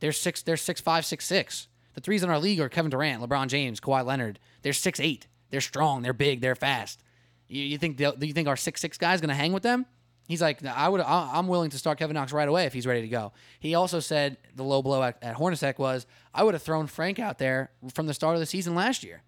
[0.00, 0.42] They're six.
[0.42, 1.68] They're six five, six six.
[1.94, 4.38] The threes in our league are Kevin Durant, LeBron James, Kawhi Leonard.
[4.62, 5.26] They're six eight.
[5.50, 6.02] They're strong.
[6.02, 6.40] They're big.
[6.40, 7.02] They're fast.
[7.48, 9.86] You, you think do you think our six six guy's gonna hang with them?
[10.30, 11.00] He's like, I would.
[11.00, 13.32] I'm willing to start Kevin Knox right away if he's ready to go.
[13.58, 17.18] He also said the low blow at, at Hornacek was I would have thrown Frank
[17.18, 19.22] out there from the start of the season last year,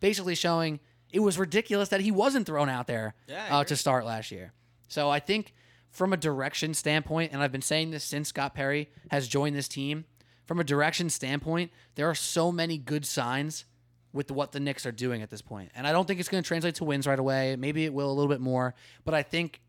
[0.00, 0.80] basically showing
[1.12, 4.52] it was ridiculous that he wasn't thrown out there Yeah, uh, to start last year.
[4.88, 5.54] So I think
[5.88, 9.68] from a direction standpoint, and I've been saying this since Scott Perry has joined this
[9.68, 10.04] team,
[10.46, 13.66] from a direction standpoint, there are so many good signs
[14.12, 15.70] with what the Knicks are doing at this point.
[15.76, 17.54] And I don't think it's going to translate to wins right away.
[17.54, 19.60] Maybe it will a little bit more, but I think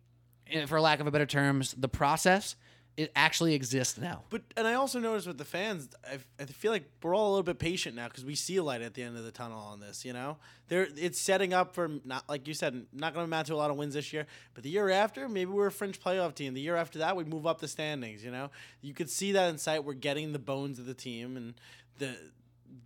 [0.68, 2.56] for lack of a better terms, the process
[2.98, 4.24] it actually exists now.
[4.30, 7.32] But and I also noticed with the fans, I, I feel like we're all a
[7.32, 9.60] little bit patient now because we see a light at the end of the tunnel
[9.60, 10.04] on this.
[10.04, 10.38] You know,
[10.68, 13.56] there it's setting up for not like you said, not going to amount to a
[13.56, 16.54] lot of wins this year, but the year after, maybe we're a fringe playoff team.
[16.54, 18.24] The year after that, we move up the standings.
[18.24, 18.52] You know,
[18.82, 19.86] you could see that in sight.
[19.86, 21.54] We're getting the bones of the team, and
[21.98, 22.18] the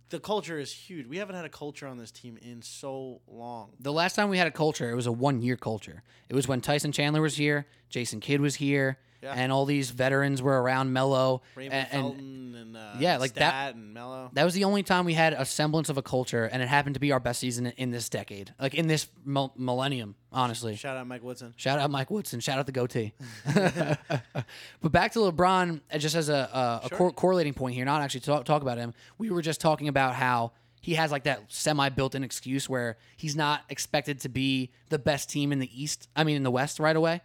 [0.08, 1.06] the culture is huge.
[1.06, 3.72] We haven't had a culture on this team in so long.
[3.80, 6.02] The last time we had a culture, it was a one year culture.
[6.28, 9.32] It was when Tyson Chandler was here, Jason Kidd was here, Yeah.
[9.36, 11.42] and all these veterans were around Melo.
[11.54, 13.74] Raymond and, and and uh, Yeah, like that.
[13.74, 14.30] And Melo.
[14.34, 16.94] That was the only time we had a semblance of a culture, and it happened
[16.94, 20.14] to be our best season in this decade, like in this mil- millennium.
[20.32, 21.54] Honestly, Shout out Mike Woodson.
[21.56, 22.40] Shout out Mike Woodson.
[22.40, 23.14] Shout out the goatee.
[23.54, 26.98] but back to LeBron, uh, just as a, a, a Sure.
[26.98, 28.92] cor- correlating point here, not actually talk, talk about him.
[29.18, 30.52] We were just talking about how
[30.82, 35.30] he has like that semi built-in excuse where he's not expected to be the best
[35.30, 36.08] team in the East.
[36.14, 37.22] I mean, in the West right away.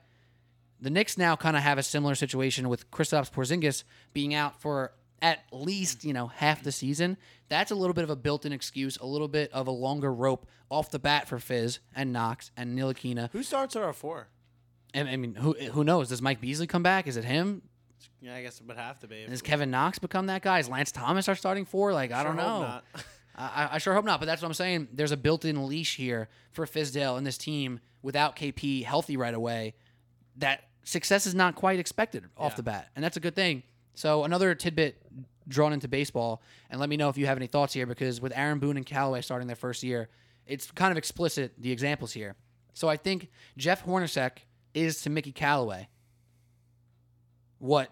[0.82, 4.93] The Knicks now kind of have a similar situation with Kristaps Porzingis being out for
[5.21, 7.17] at least you know half the season.
[7.49, 10.47] That's a little bit of a built-in excuse, a little bit of a longer rope
[10.69, 13.29] off the bat for Fizz and Knox and Ntilikina.
[13.32, 14.27] Who starts at our four?
[14.93, 16.09] And I mean, who who knows?
[16.09, 17.05] Does Mike Beasley come back?
[17.07, 17.61] Is it him?
[18.19, 19.25] Yeah, I guess it would have to be.
[19.27, 20.59] Does Kevin Knox become that guy?
[20.59, 21.93] Is Lance Thomas our starting four?
[21.93, 22.79] Like I Sure don't know.
[23.36, 24.19] I- I sure hope not.
[24.19, 24.88] But that's what I'm saying.
[24.93, 29.73] There's a built-in leash here for Fizdale and this team without KP healthy right away.
[30.38, 32.55] That success is not quite expected off Yeah.
[32.57, 33.63] the bat, and that's a good thing.
[33.93, 35.01] So another tidbit
[35.47, 38.32] drawn into baseball, and let me know if you have any thoughts here because with
[38.36, 40.09] Aaron Boone and Callaway starting their first year,
[40.45, 42.36] it's kind of explicit the examples here.
[42.73, 44.39] So I think Jeff Hornacek
[44.73, 45.89] is to Mickey Callaway
[47.59, 47.91] what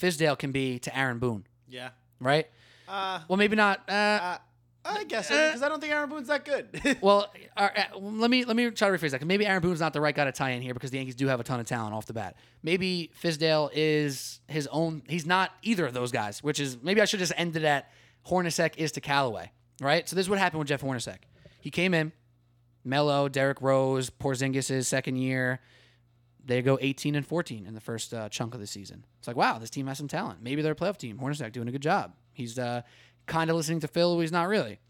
[0.00, 1.90] Fizdale can be to Aaron Boone, Yeah.
[2.20, 2.48] right?
[2.88, 3.88] Uh, Well, maybe not.
[3.88, 4.38] Uh, uh,
[4.84, 6.98] I guess because I don't think Aaron Boone's that good.
[7.02, 9.24] well, uh, uh, let me let me try to rephrase that.
[9.26, 11.26] Maybe Aaron Boone's not the right guy to tie in here because the Yankees do
[11.26, 12.36] have a ton of talent off the bat.
[12.62, 15.02] Maybe Fizdale is his own.
[15.06, 16.42] He's not either of those guys.
[16.42, 17.90] Which is maybe I should just end it at
[18.26, 20.08] Hornacek is to Callaway, right?
[20.08, 21.18] So this is what happened with Jeff Hornacek.
[21.60, 22.12] He came in,
[22.84, 25.60] Melo, Derrick Rose, Porzingis' second year.
[26.42, 29.04] They go 18 and 14 in the first uh, chunk of the season.
[29.18, 30.42] It's like, wow, this team has some talent.
[30.42, 31.18] Maybe they're a playoff team.
[31.18, 32.14] Hornacek doing a good job.
[32.32, 32.80] He's uh,
[33.30, 34.80] kind of listening to Phil, he's not really.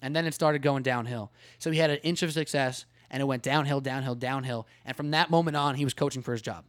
[0.00, 1.32] And then it started going downhill.
[1.58, 4.66] So he had an inch of success, and it went downhill, downhill, downhill.
[4.86, 6.64] And from that moment on, he was coaching for his job.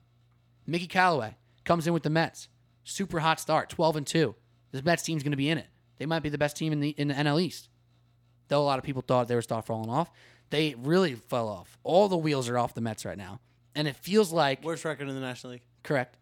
[0.65, 2.49] Mickey Callaway comes in with the Mets.
[2.83, 4.35] Super hot start, 12 and 2.
[4.71, 5.67] This Mets team's going to be in it.
[5.99, 7.69] They might be the best team in the in the NL East.
[8.47, 10.09] Though a lot of people thought they were start falling off,
[10.49, 11.77] they really fell off.
[11.83, 13.39] All the wheels are off the Mets right now.
[13.75, 15.61] And it feels like Worst record in the National League.
[15.83, 16.17] Correct.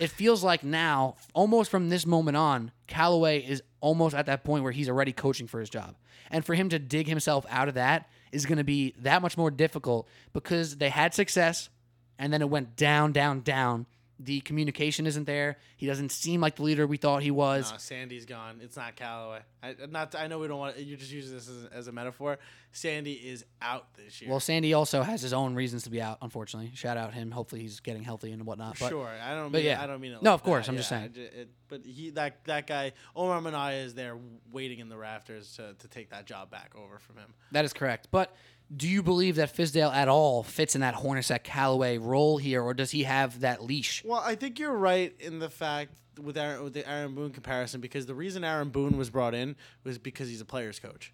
[0.00, 4.62] It feels like now, almost from this moment on, Callaway is almost at that point
[4.62, 5.94] where he's already coaching for his job.
[6.30, 9.36] And for him to dig himself out of that is going to be that much
[9.36, 11.68] more difficult because they had success
[12.18, 13.84] and then it went down, down, down.
[14.20, 15.58] The communication isn't there.
[15.76, 17.70] He doesn't seem like the leader we thought he was.
[17.72, 18.60] No, Sandy's gone.
[18.62, 19.40] It's not Callaway.
[19.62, 20.14] I not.
[20.14, 20.78] I know we don't want.
[20.78, 22.38] You just use this as, as a metaphor.
[22.70, 24.30] Sandy is out this year.
[24.30, 26.72] Well, Sandy also has his own reasons to be out, unfortunately.
[26.74, 27.30] Shout out him.
[27.30, 28.78] Hopefully he's getting healthy and whatnot.
[28.78, 29.08] But sure.
[29.08, 29.50] I don't.
[29.50, 29.82] but mean, yeah.
[29.82, 30.22] I don't mean it.
[30.22, 31.04] No, like of course, that, I'm just saying.
[31.04, 34.16] I ju- it- but he that that guy Omar Minaya is there
[34.52, 37.34] waiting in the rafters to, to take that job back over from him.
[37.52, 38.08] That is correct.
[38.10, 38.34] But
[38.76, 42.74] do you believe that Fizdale at all fits in that Hornacek Callaway role here, or
[42.74, 44.02] does he have that leash?
[44.04, 47.80] Well, I think you're right in the fact with Aaron, with the Aaron Boone comparison
[47.80, 51.12] because the reason Aaron Boone was brought in was because he's a players coach,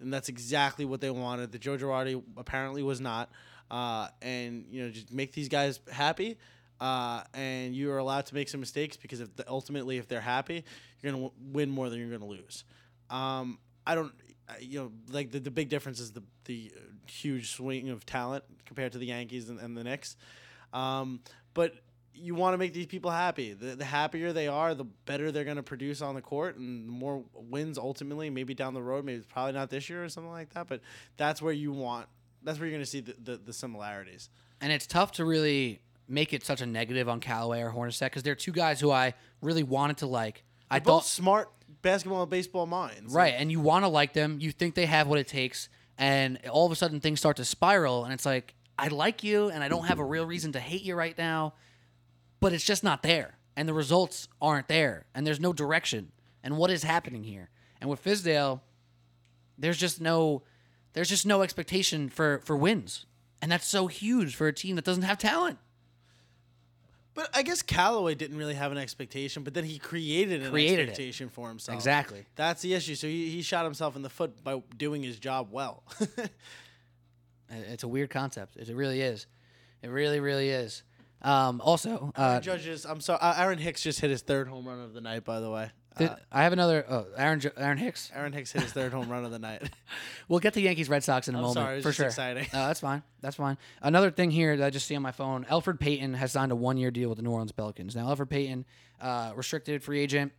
[0.00, 1.52] and that's exactly what they wanted.
[1.52, 3.30] The Joe Girardi apparently was not,
[3.70, 6.38] uh, and you know just make these guys happy,
[6.80, 10.20] uh, and you are allowed to make some mistakes because if the, ultimately if they're
[10.20, 10.64] happy,
[11.00, 12.64] you're gonna w- win more than you're gonna lose.
[13.08, 14.12] Um, I don't,
[14.60, 16.72] you know, like the, the big difference is the the
[17.10, 20.16] huge swing of talent compared to the Yankees and, and the Knicks.
[20.72, 21.20] Um,
[21.54, 21.74] but
[22.14, 23.52] you want to make these people happy.
[23.52, 26.86] The, the happier they are, the better they're going to produce on the court, and
[26.88, 28.30] the more wins ultimately.
[28.30, 30.68] Maybe down the road, maybe it's probably not this year or something like that.
[30.68, 30.80] But
[31.16, 32.06] that's where you want.
[32.42, 34.30] That's where you're going to see the, the, the similarities.
[34.60, 38.22] And it's tough to really make it such a negative on Callaway or Hornacek because
[38.22, 40.44] they're two guys who I really wanted to like.
[40.70, 41.50] I They're both thought smart
[41.82, 43.14] basketball and baseball minds.
[43.14, 44.38] right, and you want to like them.
[44.40, 45.68] You think they have what it takes,
[46.00, 49.50] and all of a sudden things start to spiral, and it's like I like you,
[49.50, 51.52] and I don't have a real reason to hate you right now,
[52.40, 56.10] but it's just not there, and the results aren't there, and there's no direction,
[56.42, 57.50] and what is happening here?
[57.80, 58.62] And with Fizdale,
[59.58, 60.42] there's just no,
[60.94, 63.04] there's just no expectation for for wins,
[63.42, 65.58] and that's so huge for a team that doesn't have talent.
[67.20, 70.78] But I guess Callaway didn't really have an expectation, but then he created an Created
[70.78, 70.82] it.
[70.88, 71.76] expectation for himself.
[71.76, 72.24] Exactly.
[72.34, 72.94] That's the issue.
[72.94, 75.82] So he, he shot himself in the foot by doing his job well.
[77.50, 78.56] It's a weird concept.
[78.56, 79.26] It really is.
[79.82, 80.82] It really, really is.
[81.20, 83.18] Um, also, uh, Judges, I'm sorry.
[83.20, 85.24] Uh, Aaron Hicks just hit his third home run of the night.
[85.24, 86.84] By the way, th- uh, I have another.
[86.88, 88.10] Oh, Aaron Aaron Hicks.
[88.14, 89.62] Aaron Hicks hit his third home run of the night.
[90.28, 92.06] We'll get to Yankees Red Sox in a I'm moment sorry, for sure.
[92.06, 92.46] exciting.
[92.52, 93.02] No, that's fine.
[93.20, 93.58] That's fine.
[93.82, 96.56] Another thing here that I just see on my phone: Elfrid Payton has signed a
[96.56, 97.94] one-year deal with the New Orleans Pelicans.
[97.96, 98.64] Now, Elfrid Payton,
[99.00, 100.32] uh, restricted free agent,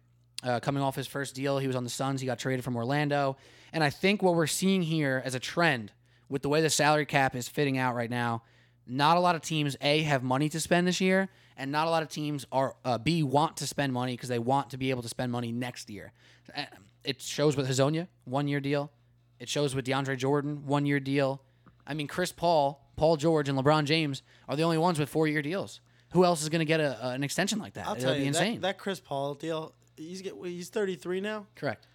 [0.44, 1.58] uh, coming off his first deal.
[1.60, 2.22] He was on the Suns.
[2.22, 3.38] He got traded from Orlando,
[3.74, 5.92] and I think what we're seeing here as a trend
[6.30, 8.44] with the way the salary cap is fitting out right now,
[8.88, 11.28] not a lot of teams a have money to spend this year,
[11.62, 14.40] and not a lot of teams are uh, B want to spend money because they
[14.40, 16.12] want to be able to spend money next year.
[16.56, 16.66] Uh,
[17.04, 18.92] It shows with Hezonja, one year deal.
[19.40, 21.42] It shows with DeAndre Jordan, one year deal.
[21.86, 25.28] I mean, Chris Paul, Paul George, and LeBron James are the only ones with four
[25.28, 25.82] year deals.
[26.14, 27.88] Who else is going to get a, an extension like that?
[27.88, 28.56] I'll It'll tell be you insane.
[28.56, 29.74] That, that Chris Paul deal.
[29.96, 31.46] He's get he's 33 now.
[31.56, 31.88] Correct.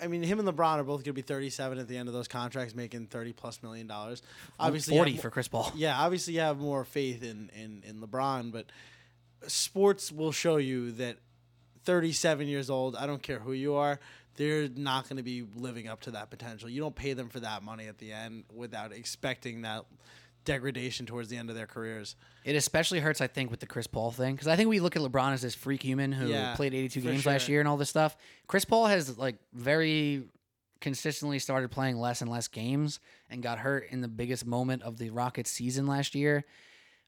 [0.00, 2.14] I mean, him and LeBron are both going to be 37 at the end of
[2.14, 4.22] those contracts, making 30 plus million dollars.
[4.58, 5.72] Obviously, you have forty for Chris Paul.
[5.74, 8.66] Yeah, obviously you have more faith in, in, in LeBron, but
[9.46, 11.18] sports will show you that
[11.84, 13.98] 37 years old, I don't care who you are,
[14.36, 16.68] they're not going to be living up to that potential.
[16.68, 19.84] You don't pay them for that money at the end without expecting that
[20.44, 22.16] degradation towards the end of their careers.
[22.44, 24.96] It especially hurts, I think, with the Chris Paul thing because I think we look
[24.96, 27.68] at LeBron as this freak human who Yeah, played 82 for games last year and
[27.68, 28.16] all this stuff.
[28.46, 30.24] Chris Paul has like very
[30.80, 34.96] consistently started playing less and less games and got hurt in the biggest moment of
[34.98, 36.44] the Rockets season last year.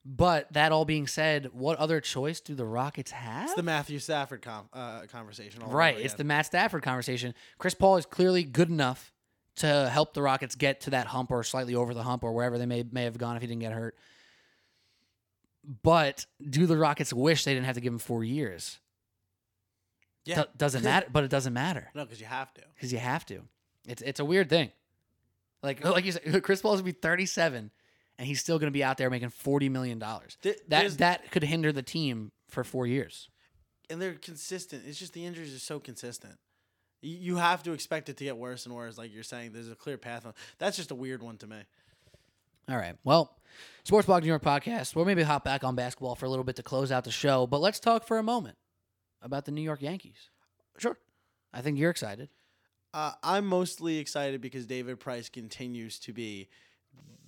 [0.05, 3.45] But that all being said, what other choice do the Rockets have?
[3.45, 5.63] It's the Matthew Stafford com- uh, conversation.
[5.67, 6.25] right, it's the.
[6.25, 7.35] Matt Stafford conversation.
[7.59, 9.13] Chris Paul is clearly good enough
[9.57, 12.57] to help the Rockets get to that hump or slightly over the hump or wherever
[12.57, 13.95] they may may have gone if he didn't get hurt.
[15.83, 18.79] But do the Rockets wish they didn't have to give him four years?
[20.25, 20.37] yeah.
[20.43, 22.63] Do- doesn't matter, but it doesn't matter No, because you have to.
[22.75, 23.43] because you have to.
[23.87, 24.71] It's it's a weird thing.
[25.63, 27.71] Like like you said, Chris Paul's gonna be thirty seven,
[28.21, 30.37] and he's still gonna be out there making forty million dollars.
[30.43, 33.29] There- That that could hinder the team for four years.
[33.89, 34.83] and they're consistent.
[34.87, 36.35] It's just the injuries are so consistent.
[37.03, 39.53] You, you have to expect it to get worse and worse, like you're saying.
[39.53, 40.27] There's a clear path.
[40.27, 41.63] On, that's just a weird one to me.
[42.69, 42.95] All right.
[43.05, 43.37] Well,
[43.85, 44.95] Sports Blog New York podcast.
[44.95, 47.47] We'll maybe hop back on basketball for a little bit to close out the show,
[47.49, 48.57] but let's talk for a moment
[49.23, 50.31] about the New York Yankees.
[50.79, 50.97] Sure.
[51.53, 52.29] I think you're excited.
[52.95, 56.49] Uh, I'm mostly excited because David Price continues to be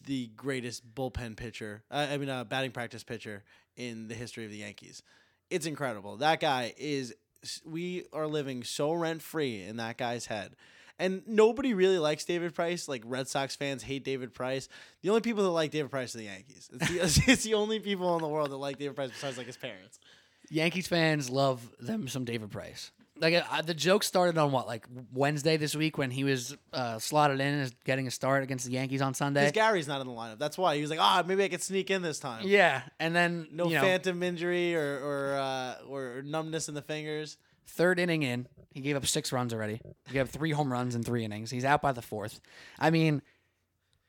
[0.04, 1.82] the greatest bullpen pitcher.
[1.90, 3.44] Uh, I mean, uh, batting practice pitcher
[3.76, 5.02] in the history of the Yankees.
[5.50, 6.16] It's incredible.
[6.16, 7.14] That guy is.
[7.64, 10.54] We are living so rent free in that guy's head.
[10.98, 12.86] And nobody really likes David Price.
[12.86, 14.68] Like Red Sox fans hate David Price.
[15.02, 16.70] The only people that like David Price are the Yankees.
[16.72, 17.00] It's the,
[17.32, 19.98] it's the only people in the world that like David Price besides like his parents.
[20.48, 22.92] Yankees fans love them some David Price.
[23.22, 26.98] Like uh, the joke started on what, like Wednesday this week when he was uh,
[26.98, 29.42] slotted in as getting a start against the Yankees on Sunday.
[29.42, 30.40] Because Gary's not in the lineup.
[30.40, 32.44] That's why he was like, ah, maybe I could sneak in this time.
[32.44, 36.82] Yeah, and then No you know, phantom injury or or uh, or numbness in the
[36.82, 37.36] fingers.
[37.64, 39.80] third inning in, he gave up six runs already.
[40.08, 41.48] He gave up three home runs in three innings.
[41.50, 42.40] He's out by the fourth.
[42.78, 43.22] I mean,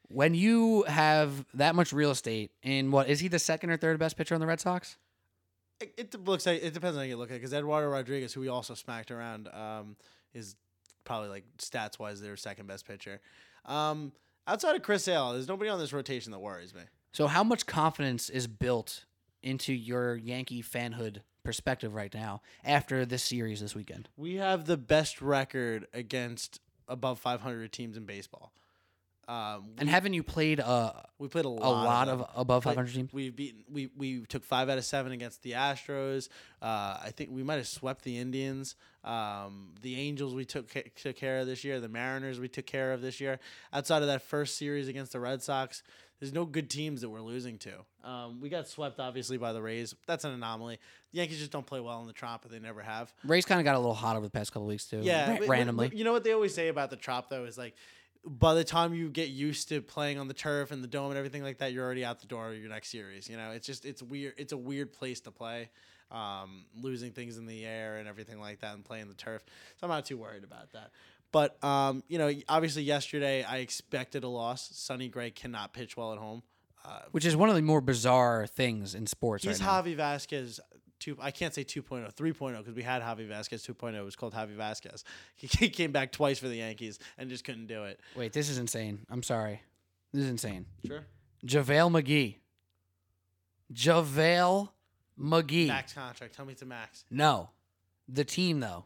[0.08, 4.00] when you have that much real estate in what is he the second or third
[4.00, 4.98] best pitcher on the Red Sox?
[5.80, 7.40] It, it looks like it depends on how you look at it.
[7.40, 9.96] Because Eduardo Rodriguez, who we also smacked around, um,
[10.34, 10.56] is
[11.04, 13.20] probably like stats wise their second best pitcher.
[13.66, 14.14] Um,
[14.48, 16.82] outside of Chris Sale, there's nobody on this rotation that worries me.
[17.12, 19.06] So how much confidence is built
[19.42, 24.10] into your Yankee fanhood perspective right now after this series this weekend?
[24.18, 28.52] We have the best record against above 500 teams in baseball.
[29.28, 32.22] Um, And we, haven't you played a we played a a lot, lot them.
[32.22, 33.14] of above 500 teams?
[33.14, 33.64] We've beaten.
[33.72, 36.28] We we took five out of seven against the Astros.
[36.62, 38.76] Uh, I think we might have swept the Indians.
[39.04, 41.80] Um, the Angels we took took care of this year.
[41.80, 43.40] The Mariners we took care of this year.
[43.72, 45.84] Outside of that first series against the Red Sox,
[46.20, 47.72] there's no good teams that we're losing to.
[48.04, 49.96] Um, we got swept obviously by the Rays.
[50.08, 50.80] That's an anomaly.
[51.12, 53.14] The Yankees just don't play well in the Trop, but they never have.
[53.26, 55.00] Rays kind of got a little hot over the past couple weeks too.
[55.02, 55.92] Yeah, but- randomly.
[55.94, 57.76] you know what they always say about the Trop though is like,
[58.26, 61.18] by the time you get used to playing on the turf and the dome and
[61.18, 63.30] everything like that, you're already out the door of your next series.
[63.30, 64.34] You know, it's just it's weird.
[64.38, 65.70] It's a weird place to play,
[66.12, 69.44] um, losing things in the air and everything like that, and playing the turf.
[69.78, 70.92] So I'm not too worried about that.
[71.32, 74.70] But um, you know, obviously yesterday I expected a loss.
[74.74, 76.44] Sonny Gray cannot pitch well at home.
[76.86, 79.86] Uh, which is one of the more bizarre things in sports He's right.
[79.86, 80.60] Javi Vasquez.
[81.04, 83.94] Two, I can't say 2.0, 3.0 because we had Javi Vasquez 2.0.
[83.94, 85.04] It was called Javi Vasquez.
[85.36, 88.00] He, he came back twice for the Yankees and just couldn't do it.
[88.16, 89.00] Wait, this is insane.
[89.10, 89.62] I'm sorry.
[90.14, 90.66] This is insane.
[90.88, 91.04] Sure.
[91.46, 92.36] JaVale McGee.
[93.74, 94.70] JaVale
[95.20, 95.68] McGee.
[95.68, 96.36] Max contract.
[96.36, 97.04] Tell me it's a max.
[97.12, 97.50] No.
[98.08, 98.86] The team though.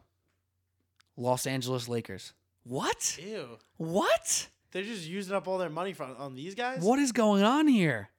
[1.16, 2.32] Los Angeles Lakers.
[2.64, 3.16] What?
[3.22, 3.58] Ew.
[3.76, 4.48] What?
[4.72, 6.82] They're just using up all their money for, on these guys?
[6.82, 8.10] What is going on here?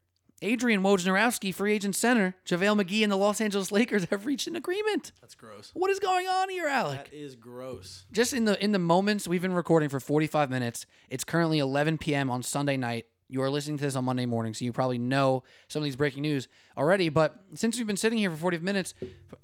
[0.42, 4.56] Adrian Wojnarowski, free agent center, JaVale McGee and the Los Angeles Lakers have reached an
[4.56, 5.12] agreement.
[5.22, 5.72] That's gross.
[5.74, 7.10] What is going on here, Alec?
[7.10, 8.06] That is gross.
[8.12, 11.98] just in the in the moments we've been recording for 45 minutes it's currently 11
[11.98, 14.98] p.m on sunday night you are listening to this on monday morning so you probably
[14.98, 18.60] know some of these breaking news already but since we've been sitting here for 40
[18.60, 18.94] minutes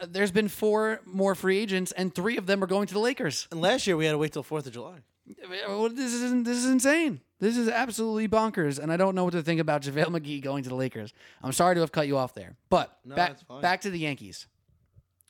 [0.08, 3.48] there's been four more free agents and three of them are going to the lakers
[3.52, 5.00] And last year we had to wait till 4th of July.
[5.50, 7.22] Well, This is this is insane.
[7.40, 10.64] This is absolutely bonkers, and I don't know what to think about JaVale McGee going
[10.64, 11.14] to the Lakers.
[11.44, 14.48] I'm sorry to have cut you off there, but No, back back to the Yankees.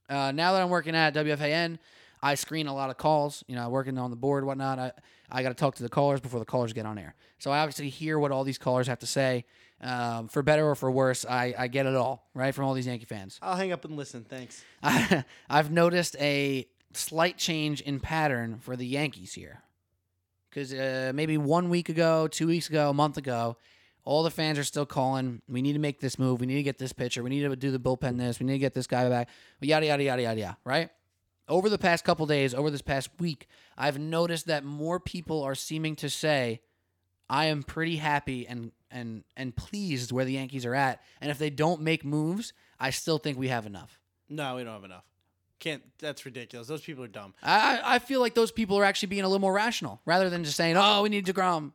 [0.08, 1.80] Uh, now that I'm working at WFAN,
[2.22, 3.44] I screen a lot of calls.
[3.48, 4.78] You know, working on the board, whatnot.
[4.80, 4.92] I
[5.32, 7.16] I got to talk to the callers before the callers get on air.
[7.40, 9.46] So I obviously hear what all these callers have to say.
[9.82, 12.88] Um, for better or for worse, I, I get it all right from all these
[12.88, 13.38] Yankee fans.
[13.42, 14.24] I'll hang up and listen.
[14.24, 14.64] Thanks.
[14.82, 19.64] I, I've noticed a slight change in pattern for the Yankees here.
[20.56, 23.58] Because uh, maybe one week ago, two weeks ago, a month ago,
[24.06, 25.42] all the fans are still calling.
[25.50, 26.40] We need to make this move.
[26.40, 27.24] We need to get this pitcher.
[27.24, 28.40] We need to do the bullpen this.
[28.40, 29.28] We need to get this guy back.
[29.60, 30.92] Yada, yada, yada, yada, yada, right?
[31.50, 33.48] Over the past couple days, over this past week,
[33.78, 36.62] I've noticed that more people are seeming to say,
[37.30, 41.02] I am pretty happy and, and, and pleased where the Yankees are at.
[41.20, 44.00] And if they don't make moves, I still think we have enough.
[44.30, 45.04] No, we don't have enough.
[45.60, 45.84] Can't.
[46.00, 46.68] That's ridiculous.
[46.68, 47.34] Those people are dumb.
[47.42, 50.44] I, I feel like those people are actually being a little more rational rather than
[50.44, 51.72] just saying, "Oh, we need Degrom."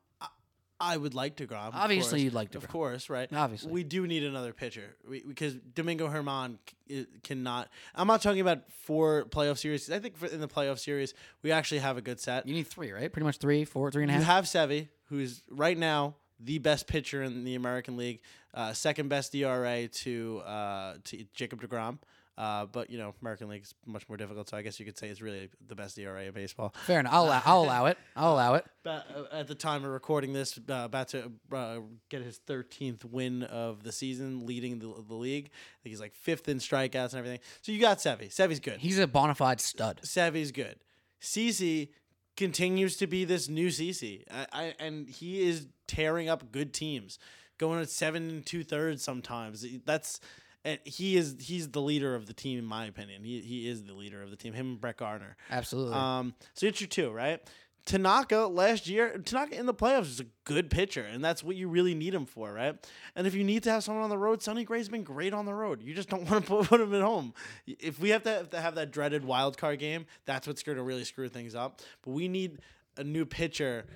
[0.81, 1.73] I would like to Grom.
[1.75, 3.29] Obviously you'd like to Of course, right?
[3.33, 3.71] Obviously.
[3.71, 6.59] we do need another pitcher we, because Domingo German
[6.89, 7.69] c- cannot.
[7.95, 9.91] I'm not talking about four playoff series.
[9.91, 11.13] I think for, in the playoff series
[11.43, 12.47] we actually have a good set.
[12.47, 13.13] You need three, right?
[13.13, 17.23] Pretty much three, four, three and You have Sevy, who's right now the best pitcher
[17.23, 18.23] in the American League,
[18.55, 21.99] uh, second best DRA to uh, to Jacob Degrom.
[22.41, 24.97] Uh, but you know, American League is much more difficult, so I guess you could
[24.97, 26.73] say it's really the best ERA in baseball.
[26.87, 27.13] Fair enough.
[27.13, 27.99] I'll allow, I'll allow it.
[28.17, 28.65] I'll allow it.
[28.83, 33.05] Ba- uh, at the time of recording this, uh, about to uh, get his 13th
[33.05, 35.51] win of the season, leading the, the league.
[35.53, 37.41] I think he's like fifth in strikeouts and everything.
[37.61, 38.33] So you got Sevy.
[38.33, 38.81] Sevy's good.
[38.81, 40.01] He's a bona fide stud.
[40.03, 40.77] Sevy's good.
[41.21, 41.91] CC
[42.39, 47.19] continues to be this new CC, I, I, and he is tearing up good teams,
[47.59, 49.63] going at seven and two thirds sometimes.
[49.85, 50.21] That's
[50.65, 53.25] and he is he's the leader of the team in my opinion.
[53.25, 54.53] He he is the leader of the team.
[54.53, 55.37] Him and Brett Gardner.
[55.51, 55.95] Absolutely.
[55.95, 57.41] Um, so it's your two, right?
[57.87, 61.67] Tanaka last year, Tanaka in the playoffs is a good pitcher, and that's what you
[61.67, 62.77] really need him for, right?
[63.17, 65.47] And if you need to have someone on the road, Sonny Gray's been great on
[65.47, 65.83] the road.
[65.83, 67.33] You just don't want to put, put him at home.
[67.67, 70.77] If we have to, have to have that dreaded wild card game, that's what's going
[70.77, 71.81] to really screw things up.
[72.03, 72.59] But we need
[72.97, 73.87] a new pitcher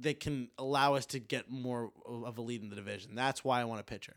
[0.00, 3.14] that can allow us to get more of a lead in the division.
[3.14, 4.14] That's why I want a pitcher.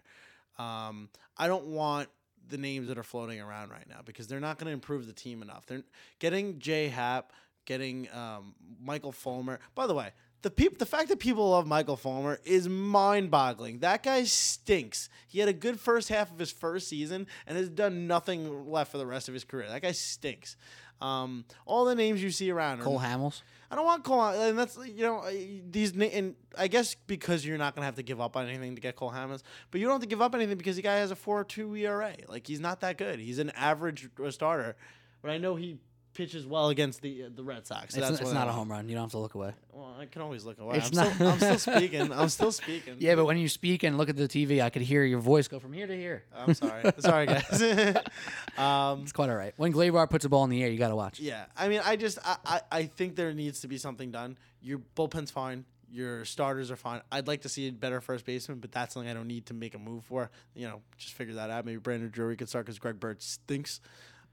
[0.60, 2.10] Um, I don't want
[2.47, 5.14] the names that are floating around right now because they're not going to improve the
[5.14, 5.66] team enough.
[5.66, 5.84] They're
[6.20, 7.32] getting Jay Happ,
[7.66, 9.60] getting um, Michael Fulmer.
[9.76, 13.80] By the way, the peop- the fact that people love Michael Fulmer is mind-boggling.
[13.80, 15.10] That guy stinks.
[15.28, 18.91] He had a good first half of his first season and has done nothing left
[18.91, 19.68] for the rest of his career.
[19.68, 20.55] That guy stinks.
[21.01, 23.41] Um, all the names you see around Cole Hamels.
[23.72, 25.24] I don't want Cole, and that's you know
[25.70, 28.82] these and I guess because you're not gonna have to give up on anything to
[28.82, 31.11] get Cole Hamels, but you don't have to give up anything because the guy has
[31.11, 32.15] a four two ERA.
[32.28, 33.20] Like he's not that good.
[33.20, 34.76] He's an average starter,
[35.22, 35.78] but I know he
[36.14, 37.93] pitches well against the uh, the Red Sox.
[37.93, 38.89] So It's, that's it's what not I a home run.
[38.89, 39.53] You don't have to look away.
[39.72, 40.78] Well, I can always look away.
[40.78, 42.12] It's I'm, not- still, I'm still speaking.
[42.12, 42.95] I'm still speaking.
[42.99, 45.47] Yeah, but when you speak and look at the TV, I could hear your voice
[45.47, 46.24] go from here to here.
[46.36, 46.84] I'm sorry.
[46.99, 47.62] sorry, guys.
[48.57, 49.53] um, It's quite all right.
[49.57, 51.20] When Gleyber puts a ball in the air, you got to watch.
[51.20, 54.38] Yeah, I mean, I just I, I, I think there needs to be something done.
[54.62, 55.66] Your bullpen's fine.
[55.91, 57.01] Your starters are fine.
[57.12, 59.55] I'd like to see a better first baseman, but that's something I don't need to
[59.55, 60.30] make a move for.
[60.53, 61.66] You know, just figure that out.
[61.66, 63.82] Maybe Brandon Drury could start because Greg Bird stinks.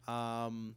[0.07, 0.75] Um,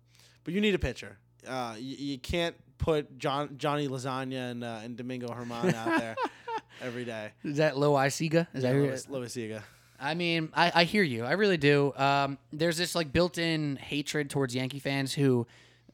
[0.50, 1.16] but you need a pitcher.
[1.48, 6.16] Uh, you, you can't put John Johnny Lasagna and uh, and Domingo German out there
[6.82, 7.30] every day.
[7.44, 8.48] Is that Loaisiga?
[8.56, 9.62] Is that who you're- Lois, Loaisiga.
[10.00, 11.24] I mean, I, I hear you.
[11.26, 11.94] I really do.
[11.98, 15.46] Um, there's this like built-in hatred towards Yankee fans who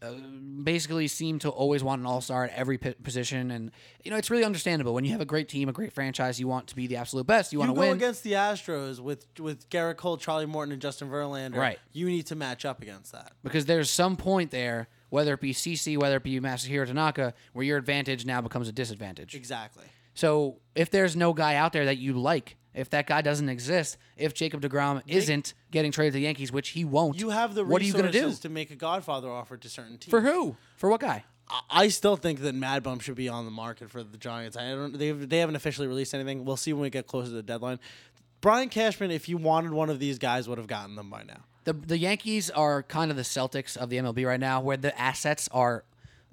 [0.01, 0.11] uh,
[0.63, 3.71] basically seem to always want an all-star at every p- position, and
[4.03, 4.93] you know it's really understandable.
[4.93, 7.27] When you have a great team, a great franchise, you want to be the absolute
[7.27, 7.53] best.
[7.53, 7.93] You want to win.
[7.93, 11.55] against the Astros with with Gerrit Cole, Charlie Morton, and Justin Verlander.
[11.57, 11.79] Right.
[11.93, 13.33] You need to match up against that.
[13.43, 17.65] because there's some point there, whether it be CC, whether it be Masahiro Tanaka, where
[17.65, 19.35] your advantage now becomes a disadvantage.
[19.35, 19.85] Exactly.
[20.15, 23.97] So if there's no guy out there that you like, if that guy doesn't exist,
[24.17, 27.63] if Jacob Degrom isn't getting traded to the Yankees, which he won't, You have the
[27.63, 30.09] what are you resources gonna do to make a Godfather offer to certain teams.
[30.09, 30.57] for who?
[30.77, 31.23] For what guy?
[31.69, 34.57] I- still think that Mad Bum should be on the market for the Giants.
[34.57, 34.97] I don't.
[34.97, 36.43] They they haven't officially released anything.
[36.43, 37.79] We'll see when we get closer to the deadline.
[38.41, 41.43] Brian Cashman, if you wanted one of these guys, would have gotten them by now.
[41.65, 44.99] The the Yankees are kind of the Celtics of the MLB right now, where the
[44.99, 45.83] assets are.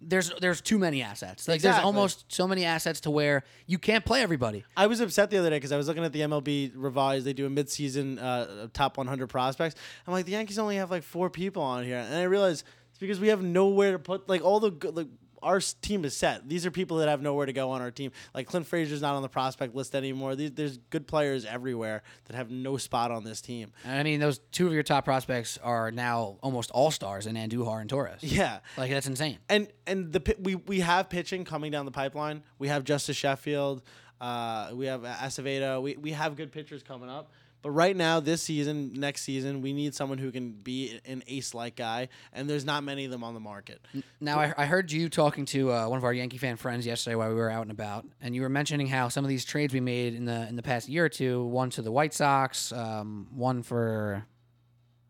[0.04, 1.46] There's there's too many assets.
[1.48, 4.64] Like there's almost so many assets to where you can't play everybody.
[4.76, 7.24] I was upset the other day because I was looking at the MLB revised.
[7.24, 9.76] They do a midseason uh, top 100 prospects.
[10.06, 12.98] I'm like, the Yankees only have like four people on here, and I realized it's
[12.98, 15.08] because we have nowhere to put like all the good, like
[15.42, 16.48] our team is set.
[16.48, 18.12] These are people that have nowhere to go on our team.
[18.34, 20.36] Like Clint Frazier's not on the prospect list anymore.
[20.36, 23.72] These, there's good players everywhere that have no spot on this team.
[23.86, 27.80] I mean, those two of your top prospects are now almost all stars in Andujar
[27.80, 28.20] and Torres.
[28.32, 28.60] Yeah.
[28.76, 29.38] Like that's insane.
[29.48, 32.42] and and the we we have pitching coming down the pipeline.
[32.58, 33.82] We have Justus Sheffield.
[34.20, 35.82] Uh, we have Acevedo.
[35.82, 37.32] We we have good pitchers coming up.
[37.62, 41.76] But right now, this season, next season, we need someone who can be an ace-like
[41.76, 43.80] guy, and there's not many of them on the market.
[44.20, 47.14] Now, I, I heard you talking to uh, one of our Yankee fan friends yesterday
[47.14, 49.72] while we were out and about, and you were mentioning how some of these trades
[49.72, 52.72] we made in the in the past year or two, one to the White Sox,
[52.72, 54.26] um, one for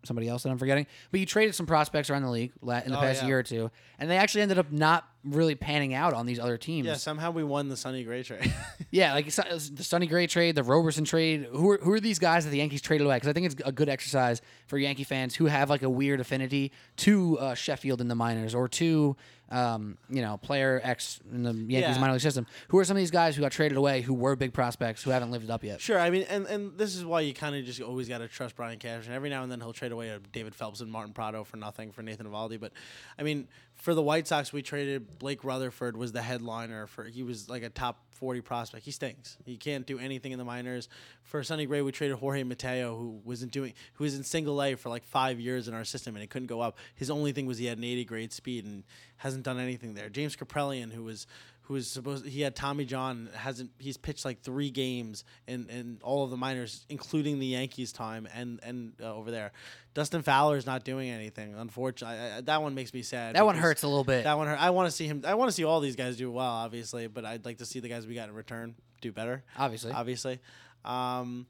[0.05, 2.99] somebody else that I'm forgetting, but you traded some prospects around the league in the
[2.99, 3.29] Oh, past yeah.
[3.29, 6.57] year or two, and they actually ended up not really panning out on these other
[6.57, 6.87] teams.
[6.87, 8.53] Yeah, somehow we won the Sonny Gray trade.
[8.95, 11.47] Yeah, like the Sonny Gray trade, the Robertson trade.
[11.51, 13.17] Who are, who are these guys that the Yankees traded away?
[13.17, 16.21] Because I think it's a good exercise for Yankee fans who have like a weird
[16.21, 19.17] affinity to uh, Sheffield in the minors or to
[19.53, 22.01] um, you know player X in the Yankees Yeah.
[22.01, 22.47] minor league system.
[22.69, 25.11] Who are some of these guys who got traded away who were big prospects who
[25.11, 25.81] haven't lived it up yet?
[25.81, 28.29] Sure, I mean, and, and this is why you kind of just always got to
[28.29, 29.07] trust Brian Cash.
[29.07, 31.57] And every now and then he'll trade away a David Phelps and Martin Prado for
[31.59, 32.59] nothing for Nathan Eovaldi.
[32.59, 32.73] But
[33.19, 33.47] I mean,
[33.83, 37.03] for the White Sox, we traded Blake Rutherford was the headliner for.
[37.03, 38.85] He was like a top forty prospect.
[38.85, 39.37] He stinks.
[39.45, 40.89] He can't do anything in the minors.
[41.25, 44.77] For Sonny Gray, we traded Jorge Mateo, who wasn't doing, who was in single A
[44.77, 46.79] for like five years in our system, and he couldn't go up.
[46.95, 48.85] His only thing was he had an eighty grade speed and
[49.17, 50.09] hasn't done anything there.
[50.09, 51.27] James Kaprielian, who was
[51.67, 55.99] who is supposed he had Tommy John hasn't he's pitched like three games in, in
[56.03, 59.53] all of the minors including the Yankees time and and uh, over there
[59.95, 63.47] Dustin Fowler is not doing anything unfortunately I, I, that one makes me sad That
[63.47, 64.25] one hurts a little bit.
[64.25, 66.17] that one hurt I want to see him I want to see all these guys
[66.17, 69.13] do well obviously but I'd like to see the guys we got in return do
[69.13, 69.93] better Obviously.
[69.93, 70.41] obviously
[70.85, 71.47] um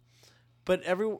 [0.64, 1.12] but every